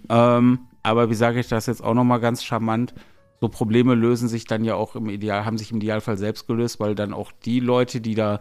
Ähm, 0.08 0.60
aber 0.82 1.10
wie 1.10 1.14
sage 1.14 1.40
ich 1.40 1.48
das 1.48 1.66
jetzt 1.66 1.82
auch 1.82 1.94
nochmal 1.94 2.20
ganz 2.20 2.44
charmant? 2.44 2.94
So 3.40 3.48
Probleme 3.48 3.94
lösen 3.94 4.28
sich 4.28 4.44
dann 4.44 4.64
ja 4.64 4.74
auch 4.74 4.96
im 4.96 5.08
Ideal, 5.08 5.44
haben 5.44 5.58
sich 5.58 5.70
im 5.70 5.78
Idealfall 5.78 6.18
selbst 6.18 6.46
gelöst, 6.46 6.80
weil 6.80 6.94
dann 6.94 7.12
auch 7.12 7.30
die 7.44 7.60
Leute, 7.60 8.00
die 8.00 8.14
da, 8.14 8.40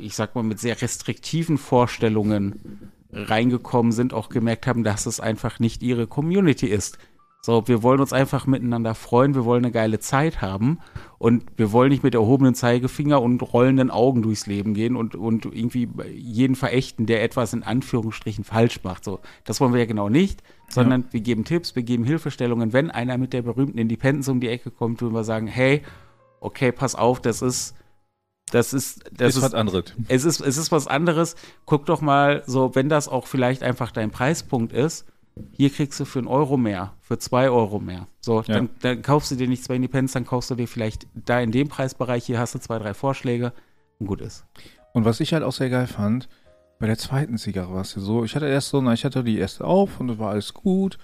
ich 0.00 0.14
sag 0.14 0.34
mal, 0.34 0.44
mit 0.44 0.60
sehr 0.60 0.80
restriktiven 0.80 1.58
Vorstellungen 1.58 2.92
reingekommen 3.12 3.90
sind, 3.90 4.14
auch 4.14 4.28
gemerkt 4.28 4.66
haben, 4.66 4.84
dass 4.84 5.06
es 5.06 5.18
einfach 5.18 5.58
nicht 5.58 5.82
ihre 5.82 6.06
Community 6.06 6.66
ist. 6.66 6.98
So, 7.42 7.66
wir 7.66 7.82
wollen 7.82 8.00
uns 8.00 8.12
einfach 8.12 8.46
miteinander 8.46 8.94
freuen, 8.94 9.34
wir 9.34 9.44
wollen 9.44 9.64
eine 9.64 9.72
geile 9.72 9.98
Zeit 9.98 10.42
haben 10.42 10.78
und 11.20 11.44
wir 11.58 11.70
wollen 11.70 11.90
nicht 11.90 12.02
mit 12.02 12.14
erhobenen 12.14 12.54
Zeigefinger 12.54 13.20
und 13.20 13.42
rollenden 13.42 13.90
Augen 13.90 14.22
durchs 14.22 14.46
Leben 14.46 14.72
gehen 14.72 14.96
und, 14.96 15.14
und 15.14 15.44
irgendwie 15.44 15.86
jeden 16.10 16.56
verächten, 16.56 17.04
der 17.04 17.22
etwas 17.22 17.52
in 17.52 17.62
Anführungsstrichen 17.62 18.42
falsch 18.42 18.82
macht. 18.84 19.04
So, 19.04 19.20
das 19.44 19.60
wollen 19.60 19.74
wir 19.74 19.80
ja 19.80 19.86
genau 19.86 20.08
nicht, 20.08 20.42
sondern 20.70 21.04
wir 21.10 21.20
geben 21.20 21.44
Tipps, 21.44 21.76
wir 21.76 21.82
geben 21.82 22.04
Hilfestellungen. 22.04 22.72
Wenn 22.72 22.90
einer 22.90 23.18
mit 23.18 23.34
der 23.34 23.42
berühmten 23.42 23.76
Independence 23.76 24.30
um 24.30 24.40
die 24.40 24.48
Ecke 24.48 24.70
kommt, 24.70 25.02
würden 25.02 25.12
wir 25.12 25.24
sagen, 25.24 25.46
hey, 25.46 25.82
okay, 26.40 26.72
pass 26.72 26.94
auf, 26.94 27.20
das 27.20 27.42
ist, 27.42 27.74
das 28.50 28.72
ist, 28.72 29.04
das 29.12 29.36
ist 29.36 29.42
was 29.42 29.52
anderes. 29.52 29.94
es 30.08 30.24
ist, 30.24 30.40
es 30.40 30.56
ist 30.56 30.72
was 30.72 30.86
anderes. 30.86 31.36
Guck 31.66 31.84
doch 31.84 32.00
mal, 32.00 32.44
so, 32.46 32.74
wenn 32.74 32.88
das 32.88 33.08
auch 33.08 33.26
vielleicht 33.26 33.62
einfach 33.62 33.92
dein 33.92 34.10
Preispunkt 34.10 34.72
ist, 34.72 35.04
hier 35.52 35.70
kriegst 35.70 35.98
du 36.00 36.04
für 36.04 36.18
einen 36.18 36.28
Euro 36.28 36.56
mehr, 36.56 36.92
für 37.00 37.18
zwei 37.18 37.50
Euro 37.50 37.78
mehr. 37.78 38.06
So, 38.20 38.42
Ja. 38.42 38.54
dann, 38.54 38.70
dann 38.80 39.02
kaufst 39.02 39.30
du 39.30 39.36
dir 39.36 39.48
nicht 39.48 39.64
zwei 39.64 39.76
Independents, 39.76 40.12
dann 40.12 40.26
kaufst 40.26 40.50
du 40.50 40.54
dir 40.54 40.68
vielleicht 40.68 41.06
da 41.14 41.40
in 41.40 41.50
dem 41.52 41.68
Preisbereich, 41.68 42.24
hier 42.26 42.38
hast 42.38 42.54
du 42.54 42.58
zwei, 42.58 42.78
drei 42.78 42.94
Vorschläge 42.94 43.52
und 43.98 44.06
gut 44.06 44.20
ist. 44.20 44.44
Und 44.92 45.04
was 45.04 45.20
ich 45.20 45.32
halt 45.32 45.42
auch 45.42 45.52
sehr 45.52 45.70
geil 45.70 45.86
fand, 45.86 46.28
bei 46.78 46.86
der 46.86 46.98
zweiten 46.98 47.36
Zigarre 47.38 47.72
war 47.74 47.82
es 47.82 47.94
ja 47.94 48.00
so, 48.00 48.24
ich 48.24 48.34
hatte 48.34 48.48
erst 48.48 48.70
so, 48.70 48.80
na, 48.80 48.92
ich 48.92 49.04
hatte 49.04 49.22
die 49.22 49.38
erste 49.38 49.64
auf 49.64 50.00
und 50.00 50.08
es 50.10 50.18
war 50.18 50.30
alles 50.30 50.54
gut. 50.54 50.98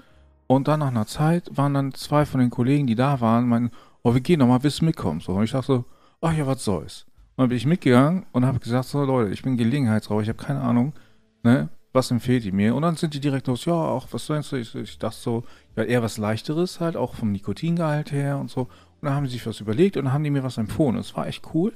Und 0.48 0.68
dann 0.68 0.80
nach 0.80 0.88
einer 0.88 1.06
Zeit 1.06 1.50
waren 1.56 1.74
dann 1.74 1.92
zwei 1.92 2.24
von 2.24 2.40
den 2.40 2.50
Kollegen, 2.50 2.86
die 2.86 2.94
da 2.94 3.20
waren, 3.20 3.48
meinten, 3.48 3.70
oh, 4.02 4.14
wir 4.14 4.20
gehen 4.20 4.38
noch 4.38 4.46
mal, 4.46 4.62
willst 4.62 4.80
du 4.80 4.84
mitkommen? 4.84 5.20
So, 5.20 5.32
und 5.32 5.44
ich 5.44 5.50
dachte 5.50 5.66
so, 5.66 5.84
ach 6.20 6.32
ja, 6.32 6.46
was 6.46 6.64
soll's. 6.64 7.04
Und 7.36 7.42
dann 7.42 7.48
bin 7.48 7.58
ich 7.58 7.66
mitgegangen 7.66 8.24
und 8.32 8.46
habe 8.46 8.58
gesagt, 8.60 8.86
so 8.86 9.04
Leute, 9.04 9.32
ich 9.32 9.42
bin 9.42 9.56
Gelegenheitsraucher, 9.56 10.22
ich 10.22 10.28
habe 10.28 10.42
keine 10.42 10.60
Ahnung, 10.62 10.94
ne, 11.42 11.68
was 11.96 12.12
empfiehlt 12.12 12.44
ihr 12.44 12.52
mir? 12.52 12.76
Und 12.76 12.82
dann 12.82 12.94
sind 12.94 13.14
die 13.14 13.20
direkt 13.20 13.48
los, 13.48 13.64
ja, 13.64 13.72
auch, 13.72 14.06
was 14.12 14.26
denkst 14.26 14.50
du? 14.50 14.56
Ich, 14.56 14.74
ich 14.76 14.98
dachte 14.98 15.16
so, 15.18 15.44
ja, 15.74 15.82
eher 15.82 16.02
was 16.02 16.18
Leichteres 16.18 16.78
halt, 16.78 16.96
auch 16.96 17.14
vom 17.14 17.32
Nikotingehalt 17.32 18.12
her 18.12 18.38
und 18.38 18.50
so. 18.50 18.60
Und 18.60 18.68
dann 19.02 19.14
haben 19.14 19.26
sie 19.26 19.32
sich 19.32 19.46
was 19.46 19.60
überlegt 19.60 19.96
und 19.96 20.04
dann 20.04 20.12
haben 20.14 20.22
die 20.22 20.30
mir 20.30 20.44
was 20.44 20.58
empfohlen. 20.58 20.96
Das 20.96 21.16
war 21.16 21.26
echt 21.26 21.42
cool. 21.54 21.72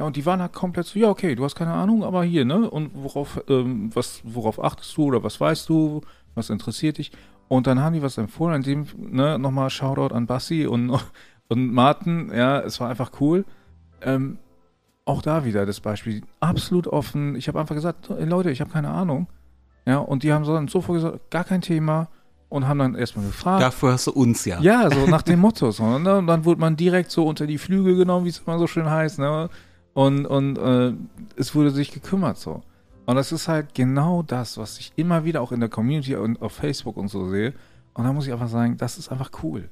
Ja, 0.00 0.06
und 0.06 0.16
die 0.16 0.26
waren 0.26 0.40
halt 0.40 0.52
komplett 0.52 0.86
so, 0.86 0.98
ja, 0.98 1.08
okay, 1.08 1.34
du 1.34 1.44
hast 1.44 1.54
keine 1.54 1.72
Ahnung, 1.72 2.02
aber 2.02 2.24
hier, 2.24 2.44
ne? 2.44 2.68
Und 2.70 2.90
worauf, 2.94 3.40
ähm, 3.48 3.90
was, 3.94 4.20
worauf 4.24 4.62
achtest 4.62 4.96
du 4.96 5.04
oder 5.04 5.22
was 5.22 5.40
weißt 5.40 5.68
du, 5.68 6.00
was 6.34 6.50
interessiert 6.50 6.98
dich? 6.98 7.12
Und 7.48 7.66
dann 7.66 7.80
haben 7.80 7.94
die 7.94 8.02
was 8.02 8.18
empfohlen, 8.18 8.54
an 8.56 8.62
dem, 8.62 8.86
ne, 8.96 9.38
nochmal 9.38 9.70
Shoutout 9.70 10.14
an 10.14 10.26
Bassi 10.26 10.66
und, 10.66 10.90
und 11.48 11.72
Martin, 11.72 12.30
ja, 12.34 12.60
es 12.60 12.80
war 12.80 12.88
einfach 12.88 13.12
cool. 13.20 13.44
Ähm, 14.02 14.38
auch 15.04 15.22
da 15.22 15.44
wieder 15.44 15.64
das 15.66 15.80
Beispiel, 15.80 16.22
absolut 16.38 16.86
offen. 16.86 17.34
Ich 17.34 17.48
habe 17.48 17.58
einfach 17.58 17.74
gesagt, 17.74 18.10
"Ey, 18.10 18.26
Leute, 18.26 18.50
ich 18.50 18.60
habe 18.60 18.70
keine 18.70 18.90
Ahnung. 18.90 19.26
Ja, 19.88 19.98
und 20.00 20.22
die 20.22 20.34
haben 20.34 20.44
so 20.44 20.52
dann 20.52 20.68
sofort 20.68 20.98
gesagt, 20.98 21.30
gar 21.30 21.44
kein 21.44 21.62
Thema. 21.62 22.08
Und 22.50 22.66
haben 22.66 22.78
dann 22.78 22.94
erstmal 22.94 23.26
gefragt. 23.26 23.62
Dafür 23.62 23.92
hast 23.92 24.06
du 24.06 24.12
uns 24.12 24.44
ja. 24.44 24.58
Ja, 24.60 24.90
so 24.90 25.06
nach 25.10 25.22
dem 25.22 25.40
Motto. 25.40 25.70
So, 25.70 25.98
ne? 25.98 26.18
Und 26.18 26.26
dann 26.26 26.44
wurde 26.44 26.60
man 26.60 26.76
direkt 26.76 27.10
so 27.10 27.26
unter 27.26 27.46
die 27.46 27.58
Flügel 27.58 27.96
genommen, 27.96 28.24
wie 28.24 28.30
es 28.30 28.38
immer 28.38 28.58
so 28.58 28.66
schön 28.66 28.88
heißt. 28.88 29.18
Ne? 29.18 29.50
Und, 29.92 30.26
und 30.26 30.58
äh, 30.58 30.92
es 31.36 31.54
wurde 31.54 31.70
sich 31.70 31.90
gekümmert 31.90 32.38
so. 32.38 32.62
Und 33.06 33.16
das 33.16 33.32
ist 33.32 33.48
halt 33.48 33.74
genau 33.74 34.22
das, 34.22 34.58
was 34.58 34.78
ich 34.78 34.92
immer 34.96 35.24
wieder 35.24 35.40
auch 35.40 35.52
in 35.52 35.60
der 35.60 35.68
Community 35.70 36.14
und 36.16 36.40
auf 36.42 36.52
Facebook 36.52 36.98
und 36.98 37.08
so 37.08 37.28
sehe. 37.28 37.54
Und 37.94 38.04
da 38.04 38.12
muss 38.12 38.26
ich 38.26 38.32
einfach 38.32 38.48
sagen, 38.48 38.76
das 38.76 38.98
ist 38.98 39.10
einfach 39.10 39.30
cool. 39.42 39.70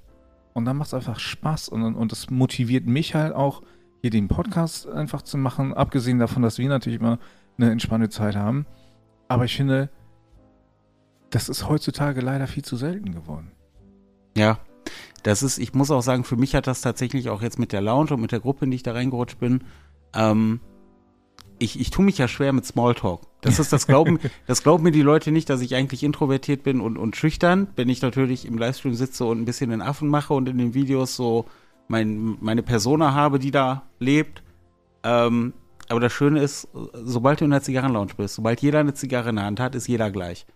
Und 0.55 0.64
dann 0.64 0.79
macht 0.79 0.88
es 0.88 0.94
einfach 0.94 1.18
Spaß 1.18 1.68
und, 1.68 1.83
und, 1.83 2.12
das 2.12 2.31
motiviert 2.31 2.87
mich 2.87 3.14
halt 3.14 3.35
auch, 3.35 3.62
hier 4.00 4.11
den 4.11 4.29
Podcast 4.29 4.88
einfach 4.88 5.20
zu 5.20 5.37
machen. 5.37 5.74
Abgesehen 5.74 6.18
davon, 6.18 6.42
dass 6.42 6.57
wir 6.57 6.68
natürlich 6.68 7.00
immer 7.00 7.18
eine 7.59 7.70
entspannte 7.70 8.09
Zeit 8.09 8.37
haben. 8.37 8.66
Aber 9.29 9.44
ich 9.44 9.57
finde, 9.57 9.90
das 11.37 11.51
ist 11.51 11.68
heutzutage 11.68 12.22
leider 12.22 12.46
viel 12.46 12.64
zu 12.64 12.77
selten 12.77 13.12
geworden. 13.12 13.53
Ja, 14.35 14.59
das 15.22 15.42
ist, 15.42 15.59
ich 15.59 15.75
muss 15.75 15.90
auch 15.90 16.01
sagen, 16.01 16.25
für 16.25 16.37
mich 16.37 16.55
hat 16.55 16.66
das 16.66 16.81
tatsächlich 16.81 17.29
auch 17.29 17.42
jetzt 17.42 17.59
mit 17.59 17.72
der 17.72 17.83
Lounge 17.83 18.14
und 18.14 18.22
mit 18.22 18.33
der 18.33 18.40
Gruppe, 18.40 18.64
in 18.64 18.70
die 18.70 18.77
ich 18.77 18.83
da 18.83 18.92
reingerutscht 18.92 19.38
bin, 19.38 19.64
ähm, 20.14 20.61
ich, 21.59 21.79
ich 21.79 21.90
tue 21.90 22.07
mich 22.07 22.16
ja 22.16 22.27
schwer 22.27 22.55
mit 22.55 22.64
Smalltalk. 22.64 23.20
Das 23.42 23.59
ist 23.59 23.70
das 23.70 23.87
Glauben, 23.87 24.18
das 24.46 24.62
glauben 24.62 24.83
mir 24.83 24.92
die 24.92 25.03
Leute 25.03 25.31
nicht, 25.31 25.51
dass 25.51 25.61
ich 25.61 25.75
eigentlich 25.75 26.05
introvertiert 26.05 26.62
bin 26.62 26.81
und, 26.81 26.96
und 26.96 27.16
schüchtern, 27.16 27.68
wenn 27.77 27.90
ich 27.90 28.01
natürlich 28.01 28.46
im 28.46 28.57
Livestream 28.57 28.94
sitze 28.94 29.27
und 29.27 29.38
ein 29.38 29.44
bisschen 29.44 29.68
den 29.68 29.83
Affen 29.83 30.09
mache 30.09 30.33
und 30.33 30.49
in 30.49 30.57
den 30.57 30.72
Videos 30.72 31.16
so 31.16 31.44
mein, 31.87 32.38
meine 32.40 32.62
Persona 32.62 33.12
habe, 33.12 33.38
die 33.38 33.51
da 33.51 33.83
lebt. 33.99 34.42
Ähm, 35.03 35.53
aber 35.90 36.01
das 36.01 36.14
Schöne 36.14 36.40
ist, 36.40 36.68
sobald 36.94 37.42
du 37.42 37.44
in 37.44 37.51
der 37.51 37.62
Zigarrenlounge 37.62 38.14
bist, 38.16 38.37
sobald 38.37 38.62
jeder 38.62 38.81
eine 38.81 38.94
Zigarre 38.94 39.29
in 39.29 39.37
der 39.37 39.44
Hand 39.44 39.61
hat, 39.61 39.75
ist 39.75 39.87
jeder 39.87 40.11
gleich. 40.11 40.46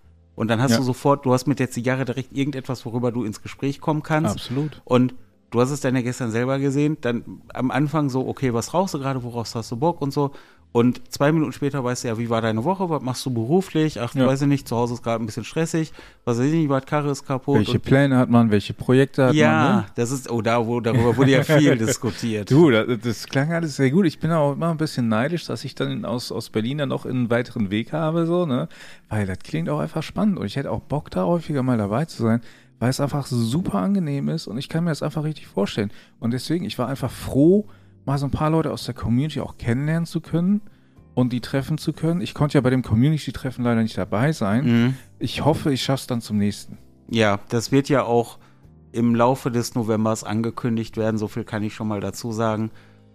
Und 0.41 0.49
dann 0.49 0.63
hast 0.63 0.71
Ja. 0.71 0.79
du 0.79 0.85
sofort, 0.85 1.27
du 1.27 1.35
hast 1.35 1.47
mit 1.47 1.59
der 1.59 1.71
Zigarre 1.71 2.07
direkt 2.07 2.33
irgendetwas, 2.33 2.87
worüber 2.87 3.13
du 3.13 3.25
ins 3.25 3.43
Gespräch 3.43 3.79
kommen 3.79 4.03
kannst. 4.03 4.37
Absolut. 4.37 4.81
Und 4.87 5.15
du 5.51 5.61
hast 5.61 5.71
es 5.71 5.83
dann 5.83 5.95
ja 5.95 6.01
gestern 6.01 6.31
selber 6.31 6.59
gesehen, 6.59 6.97
dann 7.03 7.43
am 7.53 7.71
Anfang 7.71 8.09
so, 8.09 8.27
okay, 8.27 8.55
was 8.55 8.73
rauchst 8.73 8.95
du 8.95 8.99
gerade, 9.01 9.23
woraus 9.23 9.55
hast 9.55 9.71
du 9.71 9.77
Bock 9.77 10.01
und 10.01 10.15
so. 10.15 10.31
Und 10.73 11.13
zwei 11.13 11.33
Minuten 11.33 11.53
später 11.53 11.83
weißt 11.83 12.05
du 12.05 12.09
ja, 12.09 12.19
wie 12.19 12.31
war 12.31 12.41
deine 12.41 12.63
Woche, 12.63 12.89
was 12.89 13.03
machst 13.03 13.27
du 13.27 13.31
beruflich? 13.31 14.01
Ach, 14.01 14.15
Ja. 14.15 14.27
weiß 14.27 14.43
ich 14.43 14.49
nicht, 14.49 14.69
zu 14.69 14.77
Hause 14.77 14.95
ist 14.95 15.03
gerade 15.03 15.23
ein 15.23 15.27
bisschen 15.27 15.43
stressig, 15.43 15.93
was 16.25 16.39
weiß 16.39 16.47
ich 16.47 16.53
nicht, 16.53 16.69
was 16.69 16.87
Karre 16.87 17.11
ist 17.11 17.27
kaputt. 17.27 17.57
Welche 17.57 17.81
Pläne 17.81 18.17
hat 18.17 18.31
man, 18.31 18.53
welche 18.53 18.73
Projekte 18.73 19.27
hat 19.27 19.35
ja, 19.35 19.51
man? 19.51 19.77
Ne? 19.79 19.87
das 19.97 20.13
ist, 20.13 20.31
oh, 20.31 20.41
da, 20.43 20.65
wo, 20.65 20.81
darüber 20.81 21.17
wurde 21.17 21.33
ja 21.33 21.43
viel 21.43 21.77
diskutiert. 21.79 22.51
Du, 22.53 22.71
das, 22.71 22.87
das 23.03 23.27
klang 23.27 23.53
alles 23.53 23.77
sehr 23.77 23.91
gut. 23.91 24.07
Ich 24.07 24.21
bin 24.21 24.31
auch 24.31 24.53
immer 24.53 24.71
ein 24.71 24.77
bisschen 24.77 25.09
neidisch, 25.09 25.45
dass 25.45 25.65
ich 25.65 25.75
dann 25.75 26.05
aus, 26.05 26.31
aus 26.31 26.51
Berlin 26.51 26.79
dann 26.79 26.91
noch 26.91 27.05
einen 27.05 27.31
weiteren 27.31 27.71
Weg 27.71 27.93
habe, 27.93 28.27
so, 28.27 28.47
ne? 28.47 28.69
Weil 29.09 29.27
das 29.27 29.41
klingt 29.41 29.69
auch 29.69 29.81
einfach 29.81 30.05
spannend 30.05 30.39
und 30.39 30.47
ich 30.47 30.55
hätte 30.55 30.71
auch 30.71 30.81
Bock, 30.81 31.11
da 31.11 31.25
häufiger 31.25 31.65
mal 31.65 31.79
dabei 31.79 32.05
zu 32.05 32.23
sein, 32.23 32.43
weil 32.79 32.91
es 32.91 33.01
einfach 33.01 33.27
super 33.27 33.81
angenehm 33.81 34.29
ist 34.29 34.47
und 34.47 34.57
ich 34.57 34.69
kann 34.69 34.85
mir 34.85 34.91
das 34.91 35.03
einfach 35.03 35.25
richtig 35.25 35.49
vorstellen. 35.49 35.91
Und 36.21 36.33
deswegen, 36.33 36.65
ich 36.65 36.79
war 36.79 36.87
einfach 36.87 37.11
froh, 37.11 37.67
mal 38.11 38.19
so 38.19 38.27
ein 38.27 38.33
paar 38.33 38.51
Leute 38.51 38.73
aus 38.73 38.85
der 38.85 38.95
Community 38.95 39.41
auch 39.41 39.57
kennenlernen 39.57 40.05
zu 40.05 40.21
können 40.21 40.63
und 41.15 41.33
die 41.33 41.41
treffen 41.41 41.79
zu 41.79 41.93
können. 41.93 42.21
Ich 42.21 42.35
konnte 42.35 42.59
ja 42.59 42.61
bei 42.61 42.71
dem 42.71 42.83
Community-Treffen 42.83 43.65
leider 43.65 43.83
nicht 43.83 43.97
dabei 43.97 44.33
sein. 44.33 44.65
Mhm. 44.65 44.95
Ich 45.19 45.45
hoffe, 45.45 45.73
ich 45.73 45.83
schaffe 45.83 46.01
es 46.01 46.07
dann 46.09 46.21
zum 46.21 46.39
nächsten. 46.39 46.79
Ja, 47.09 47.39
das 47.51 47.71
wird 47.71 47.89
ja 47.89 48.03
auch 48.03 48.39
im 48.93 49.15
Laufe 49.15 49.53
des 49.53 49.77
Novembers 49.77 50.25
angekündigt 50.25 50.97
werden. 50.97 51.19
So 51.19 51.29
viel 51.29 51.45
kann 51.45 51.63
ich 51.63 51.75
schon 51.75 51.87
mal 51.87 52.01
dazu 52.01 52.33
sagen. 52.33 52.73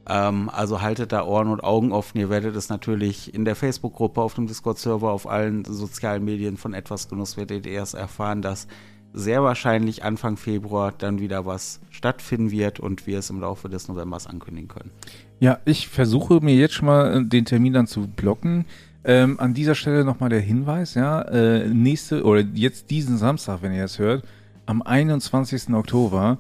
Ähm, 0.07 0.49
also 0.49 0.81
haltet 0.81 1.11
da 1.11 1.25
Ohren 1.25 1.49
und 1.49 1.61
Augen 1.61 1.91
offen. 1.91 2.17
Ihr 2.17 2.29
werdet 2.29 2.55
es 2.55 2.69
natürlich 2.69 3.33
in 3.33 3.43
der 3.43 3.55
Facebook-Gruppe, 3.55 4.21
auf 4.21 4.35
dem 4.35 4.47
Discord-Server, 4.47 5.11
auf 5.11 5.27
allen 5.27 5.65
sozialen 5.65 6.23
Medien 6.23 6.55
von 6.55 6.73
etwas 6.73 7.09
Genuss 7.09 7.35
werdet 7.35 7.65
ihr 7.65 7.73
erst 7.73 7.95
erfahren, 7.95 8.41
dass 8.41 8.67
sehr 9.15 9.41
wahrscheinlich 9.43 10.03
Anfang 10.03 10.37
Februar 10.37 10.93
dann 10.95 11.19
wieder 11.19 11.45
was 11.45 11.79
stattfinden 11.89 12.51
wird 12.51 12.79
und 12.79 13.07
wir 13.07 13.19
es 13.19 13.29
im 13.29 13.39
Laufe 13.39 13.69
des 13.69 13.87
Novembers 13.87 14.27
ankündigen 14.27 14.67
können. 14.67 14.91
Ja, 15.39 15.59
ich 15.65 15.87
versuche 15.87 16.41
mir 16.41 16.55
jetzt 16.55 16.73
schon 16.75 16.87
mal 16.87 17.21
äh, 17.21 17.25
den 17.25 17.45
Termin 17.45 17.73
dann 17.73 17.87
zu 17.87 18.07
blocken. 18.07 18.65
Ähm, 19.03 19.39
an 19.39 19.53
dieser 19.53 19.75
Stelle 19.75 20.03
nochmal 20.03 20.29
der 20.29 20.41
Hinweis, 20.41 20.95
ja, 20.95 21.21
äh, 21.21 21.67
nächste 21.67 22.23
oder 22.23 22.41
jetzt 22.41 22.89
diesen 22.89 23.17
Samstag, 23.17 23.61
wenn 23.61 23.73
ihr 23.73 23.85
es 23.85 23.99
hört, 23.99 24.25
am 24.65 24.81
21. 24.81 25.73
Oktober, 25.73 26.39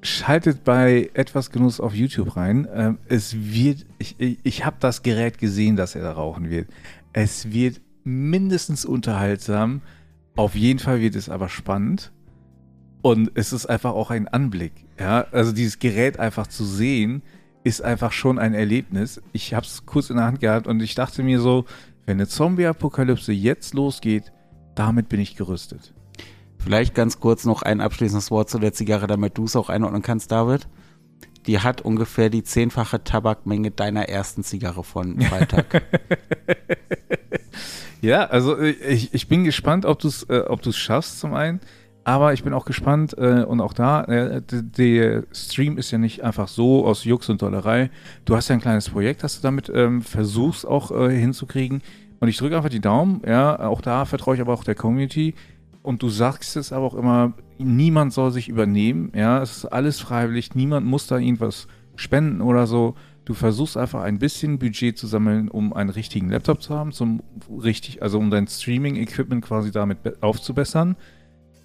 schaltet 0.00 0.64
bei 0.64 1.10
etwas 1.14 1.50
Genuss 1.50 1.80
auf 1.80 1.94
YouTube 1.94 2.36
rein. 2.36 2.66
Ähm, 2.74 2.98
es 3.08 3.36
wird, 3.36 3.86
ich, 3.98 4.16
ich, 4.18 4.38
ich 4.42 4.64
habe 4.64 4.76
das 4.80 5.02
Gerät 5.02 5.38
gesehen, 5.38 5.76
dass 5.76 5.94
er 5.94 6.02
da 6.02 6.12
rauchen 6.12 6.50
wird. 6.50 6.68
Es 7.12 7.52
wird 7.52 7.80
mindestens 8.04 8.84
unterhaltsam. 8.84 9.82
Auf 10.36 10.54
jeden 10.54 10.78
Fall 10.78 11.00
wird 11.00 11.14
es 11.14 11.28
aber 11.28 11.48
spannend. 11.48 12.12
Und 13.02 13.32
es 13.34 13.52
ist 13.52 13.66
einfach 13.66 13.92
auch 13.92 14.10
ein 14.10 14.28
Anblick. 14.28 14.72
Ja, 14.98 15.26
also 15.32 15.52
dieses 15.52 15.78
Gerät 15.78 16.18
einfach 16.20 16.46
zu 16.46 16.64
sehen, 16.64 17.22
ist 17.64 17.82
einfach 17.82 18.12
schon 18.12 18.38
ein 18.38 18.54
Erlebnis. 18.54 19.20
Ich 19.32 19.54
habe 19.54 19.66
es 19.66 19.86
kurz 19.86 20.10
in 20.10 20.16
der 20.16 20.26
Hand 20.26 20.40
gehabt 20.40 20.66
und 20.66 20.80
ich 20.80 20.94
dachte 20.94 21.22
mir 21.22 21.40
so, 21.40 21.64
wenn 22.06 22.16
eine 22.16 22.28
Zombie-Apokalypse 22.28 23.32
jetzt 23.32 23.74
losgeht, 23.74 24.32
damit 24.74 25.08
bin 25.08 25.20
ich 25.20 25.36
gerüstet. 25.36 25.92
Vielleicht 26.58 26.94
ganz 26.94 27.18
kurz 27.18 27.44
noch 27.44 27.62
ein 27.62 27.80
abschließendes 27.80 28.30
Wort 28.30 28.48
zu 28.48 28.58
der 28.58 28.72
Zigarre, 28.72 29.08
damit 29.08 29.36
du 29.36 29.44
es 29.44 29.56
auch 29.56 29.68
einordnen 29.68 30.02
kannst, 30.02 30.30
David. 30.30 30.68
Die 31.46 31.58
hat 31.58 31.80
ungefähr 31.80 32.30
die 32.30 32.44
zehnfache 32.44 33.02
Tabakmenge 33.02 33.72
deiner 33.72 34.08
ersten 34.08 34.44
Zigarre 34.44 34.84
von 34.84 35.20
Freitag. 35.20 35.82
Ja, 38.02 38.24
also 38.24 38.58
äh, 38.58 38.70
ich, 38.70 39.14
ich 39.14 39.28
bin 39.28 39.44
gespannt, 39.44 39.86
ob 39.86 40.00
du 40.00 40.08
es 40.08 40.24
äh, 40.24 40.44
ob 40.48 40.60
du's 40.60 40.76
schaffst 40.76 41.20
zum 41.20 41.32
einen. 41.34 41.60
Aber 42.04 42.32
ich 42.32 42.42
bin 42.42 42.52
auch 42.52 42.64
gespannt 42.64 43.16
äh, 43.16 43.44
und 43.44 43.60
auch 43.60 43.72
da, 43.72 44.02
äh, 44.02 44.42
der 44.42 45.22
Stream 45.32 45.78
ist 45.78 45.92
ja 45.92 45.98
nicht 45.98 46.24
einfach 46.24 46.48
so 46.48 46.84
aus 46.84 47.04
Jux 47.04 47.28
und 47.28 47.40
Dollerei. 47.42 47.90
Du 48.24 48.34
hast 48.34 48.48
ja 48.48 48.54
ein 48.56 48.60
kleines 48.60 48.90
Projekt, 48.90 49.22
das 49.22 49.36
du 49.36 49.42
damit 49.42 49.70
ähm, 49.72 50.02
versuchst 50.02 50.66
auch 50.66 50.90
äh, 50.90 51.16
hinzukriegen. 51.16 51.80
Und 52.18 52.26
ich 52.26 52.36
drücke 52.36 52.56
einfach 52.56 52.70
die 52.70 52.80
Daumen, 52.80 53.22
ja, 53.24 53.56
auch 53.68 53.80
da 53.80 54.04
vertraue 54.04 54.34
ich 54.34 54.40
aber 54.40 54.52
auch 54.52 54.64
der 54.64 54.74
Community. 54.74 55.34
Und 55.82 56.02
du 56.02 56.08
sagst 56.08 56.56
es 56.56 56.72
aber 56.72 56.86
auch 56.86 56.94
immer, 56.94 57.34
niemand 57.58 58.12
soll 58.12 58.32
sich 58.32 58.48
übernehmen, 58.48 59.12
ja, 59.14 59.40
es 59.40 59.58
ist 59.58 59.66
alles 59.66 60.00
freiwillig, 60.00 60.56
niemand 60.56 60.86
muss 60.86 61.06
da 61.06 61.18
irgendwas 61.18 61.68
spenden 61.94 62.40
oder 62.40 62.66
so. 62.66 62.96
Du 63.24 63.34
versuchst 63.34 63.76
einfach 63.76 64.02
ein 64.02 64.18
bisschen 64.18 64.58
Budget 64.58 64.98
zu 64.98 65.06
sammeln, 65.06 65.48
um 65.48 65.72
einen 65.72 65.90
richtigen 65.90 66.28
Laptop 66.30 66.60
zu 66.60 66.74
haben, 66.74 66.90
zum 66.92 67.22
richtig, 67.62 68.02
also 68.02 68.18
um 68.18 68.30
dein 68.30 68.48
Streaming-Equipment 68.48 69.44
quasi 69.44 69.70
damit 69.70 70.02
be- 70.02 70.16
aufzubessern. 70.20 70.96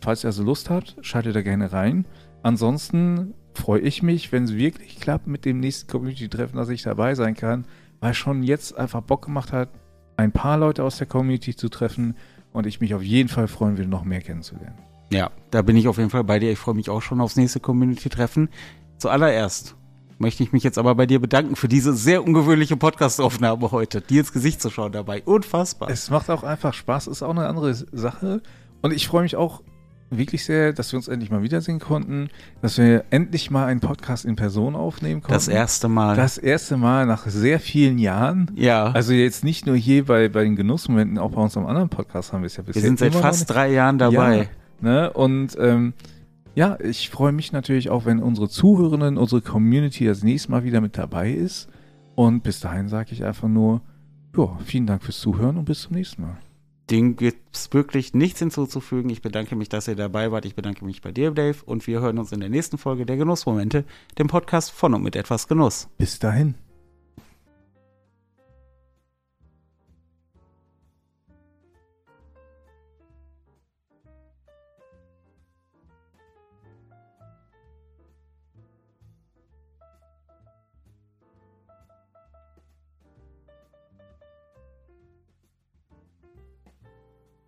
Falls 0.01 0.23
ihr 0.23 0.27
also 0.27 0.43
Lust 0.43 0.69
habt, 0.69 0.95
schaltet 1.01 1.35
da 1.35 1.41
gerne 1.41 1.73
rein. 1.73 2.05
Ansonsten 2.43 3.33
freue 3.55 3.79
ich 3.81 4.03
mich, 4.03 4.31
wenn 4.31 4.43
es 4.43 4.55
wirklich 4.55 4.99
klappt 4.99 5.25
mit 5.25 5.45
dem 5.45 5.59
nächsten 5.59 5.89
Community-Treffen, 5.89 6.55
dass 6.57 6.69
ich 6.69 6.83
dabei 6.83 7.15
sein 7.15 7.35
kann, 7.35 7.65
weil 7.99 8.13
schon 8.13 8.43
jetzt 8.43 8.77
einfach 8.77 9.01
Bock 9.01 9.25
gemacht 9.25 9.51
hat, 9.51 9.69
ein 10.15 10.31
paar 10.31 10.57
Leute 10.59 10.83
aus 10.83 10.97
der 10.99 11.07
Community 11.07 11.55
zu 11.55 11.69
treffen 11.69 12.15
und 12.53 12.67
ich 12.67 12.79
mich 12.81 12.93
auf 12.93 13.01
jeden 13.01 13.29
Fall 13.29 13.47
freuen 13.47 13.77
würde, 13.77 13.89
noch 13.89 14.03
mehr 14.03 14.21
kennenzulernen. 14.21 14.77
ja, 15.11 15.31
da 15.49 15.63
bin 15.63 15.75
ich 15.75 15.87
auf 15.87 15.97
jeden 15.97 16.09
Fall 16.11 16.23
bei 16.23 16.37
dir. 16.37 16.51
Ich 16.51 16.59
freue 16.59 16.75
mich 16.75 16.89
auch 16.91 17.01
schon 17.01 17.19
aufs 17.19 17.35
nächste 17.35 17.59
Community-Treffen. 17.59 18.49
Zuallererst 18.97 19.75
möchte 20.19 20.43
ich 20.43 20.51
mich 20.51 20.63
jetzt 20.63 20.77
aber 20.77 20.95
bei 20.95 21.05
dir 21.05 21.19
bedanken 21.19 21.55
für 21.55 21.67
diese 21.67 21.93
sehr 21.93 22.23
ungewöhnliche 22.23 22.77
Podcast-Aufnahme 22.77 23.71
heute, 23.71 24.01
dir 24.01 24.21
ins 24.21 24.33
Gesicht 24.33 24.61
zu 24.61 24.69
schauen 24.69 24.91
dabei. 24.91 25.21
Unfassbar. 25.23 25.89
Es 25.89 26.09
macht 26.09 26.29
auch 26.29 26.43
einfach 26.43 26.73
Spaß, 26.73 27.07
ist 27.07 27.23
auch 27.23 27.31
eine 27.31 27.47
andere 27.47 27.73
Sache. 27.73 28.41
Und 28.81 28.93
ich 28.93 29.07
freue 29.07 29.23
mich 29.23 29.35
auch 29.35 29.61
wirklich 30.09 30.45
sehr, 30.45 30.73
dass 30.73 30.91
wir 30.93 30.97
uns 30.97 31.07
endlich 31.07 31.29
mal 31.29 31.43
wiedersehen 31.43 31.79
konnten, 31.79 32.29
dass 32.61 32.77
wir 32.77 33.03
endlich 33.09 33.51
mal 33.51 33.65
einen 33.65 33.81
Podcast 33.81 34.25
in 34.25 34.35
Person 34.35 34.75
aufnehmen 34.75 35.21
konnten. 35.21 35.33
Das 35.33 35.47
erste 35.47 35.89
Mal. 35.89 36.15
Das 36.15 36.37
erste 36.37 36.77
Mal 36.77 37.05
nach 37.05 37.27
sehr 37.27 37.59
vielen 37.59 37.97
Jahren. 37.97 38.51
ja, 38.55 38.85
Also 38.85 39.13
jetzt 39.13 39.43
nicht 39.43 39.65
nur 39.65 39.75
hier 39.75 40.05
bei, 40.05 40.29
bei 40.29 40.43
den 40.43 40.55
Genussmomenten, 40.55 41.17
auch 41.17 41.31
bei 41.31 41.41
unserem 41.41 41.65
anderen 41.65 41.89
Podcast 41.89 42.31
haben 42.31 42.41
wir 42.41 42.47
es 42.47 42.55
ja 42.55 42.63
bisher 42.63 42.83
wir 42.83 42.87
sind 42.87 42.99
seit 42.99 43.15
fast 43.15 43.49
drei 43.49 43.71
Jahren 43.71 43.97
dabei. 43.97 44.49
Ja, 44.81 44.89
ne? 44.89 45.13
Und 45.13 45.57
ähm, 45.59 45.93
ja, 46.57 46.75
ich 46.79 47.11
freue 47.11 47.33
mich 47.33 47.51
natürlich 47.51 47.91
auch, 47.91 48.05
wenn 48.05 48.17
unsere 48.17 48.49
Zuhörenden, 48.49 49.19
unsere 49.19 49.41
Community 49.43 50.05
das 50.05 50.23
nächste 50.23 50.49
Mal 50.49 50.63
wieder 50.63 50.81
mit 50.81 50.97
dabei 50.97 51.31
ist. 51.31 51.69
Und 52.15 52.41
bis 52.41 52.59
dahin 52.59 52.89
sage 52.89 53.11
ich 53.11 53.23
einfach 53.23 53.47
nur, 53.47 53.81
ja, 54.35 54.57
vielen 54.65 54.87
Dank 54.87 55.03
fürs 55.03 55.19
Zuhören 55.19 55.57
und 55.57 55.65
bis 55.65 55.83
zum 55.83 55.93
nächsten 55.93 56.23
Mal. 56.23 56.35
Dem 56.89 57.15
gibt 57.15 57.55
es 57.55 57.71
wirklich 57.73 58.15
nichts 58.15 58.39
hinzuzufügen. 58.39 59.11
Ich 59.11 59.21
bedanke 59.21 59.55
mich, 59.55 59.69
dass 59.69 59.87
ihr 59.87 59.95
dabei 59.95 60.31
wart. 60.31 60.45
Ich 60.45 60.55
bedanke 60.55 60.83
mich 60.83 61.03
bei 61.03 61.11
dir, 61.11 61.29
Dave. 61.29 61.57
Und 61.63 61.85
wir 61.85 62.01
hören 62.01 62.17
uns 62.17 62.31
in 62.31 62.39
der 62.39 62.49
nächsten 62.49 62.79
Folge 62.79 63.05
der 63.05 63.17
Genussmomente, 63.17 63.85
dem 64.17 64.25
Podcast 64.25 64.71
von 64.71 64.95
und 64.95 65.03
mit 65.03 65.15
etwas 65.15 65.47
Genuss. 65.47 65.89
Bis 65.99 66.17
dahin. 66.17 66.55